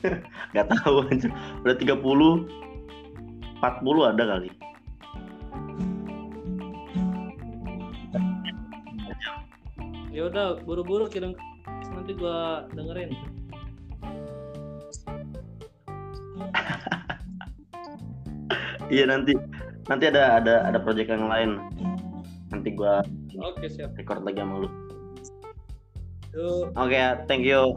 [0.54, 1.32] Gak tahu anjir.
[1.64, 2.66] Udah 30
[3.60, 4.50] 40 ada kali
[10.16, 11.36] ya udah buru-buru kirim
[11.92, 13.12] nanti gua dengerin.
[18.86, 19.34] Iya nanti
[19.90, 21.58] nanti ada ada ada project yang lain.
[22.54, 23.02] Nanti gua
[23.34, 23.98] oke siap.
[23.98, 24.70] record lagi sama lu.
[26.78, 27.74] Oke okay, thank you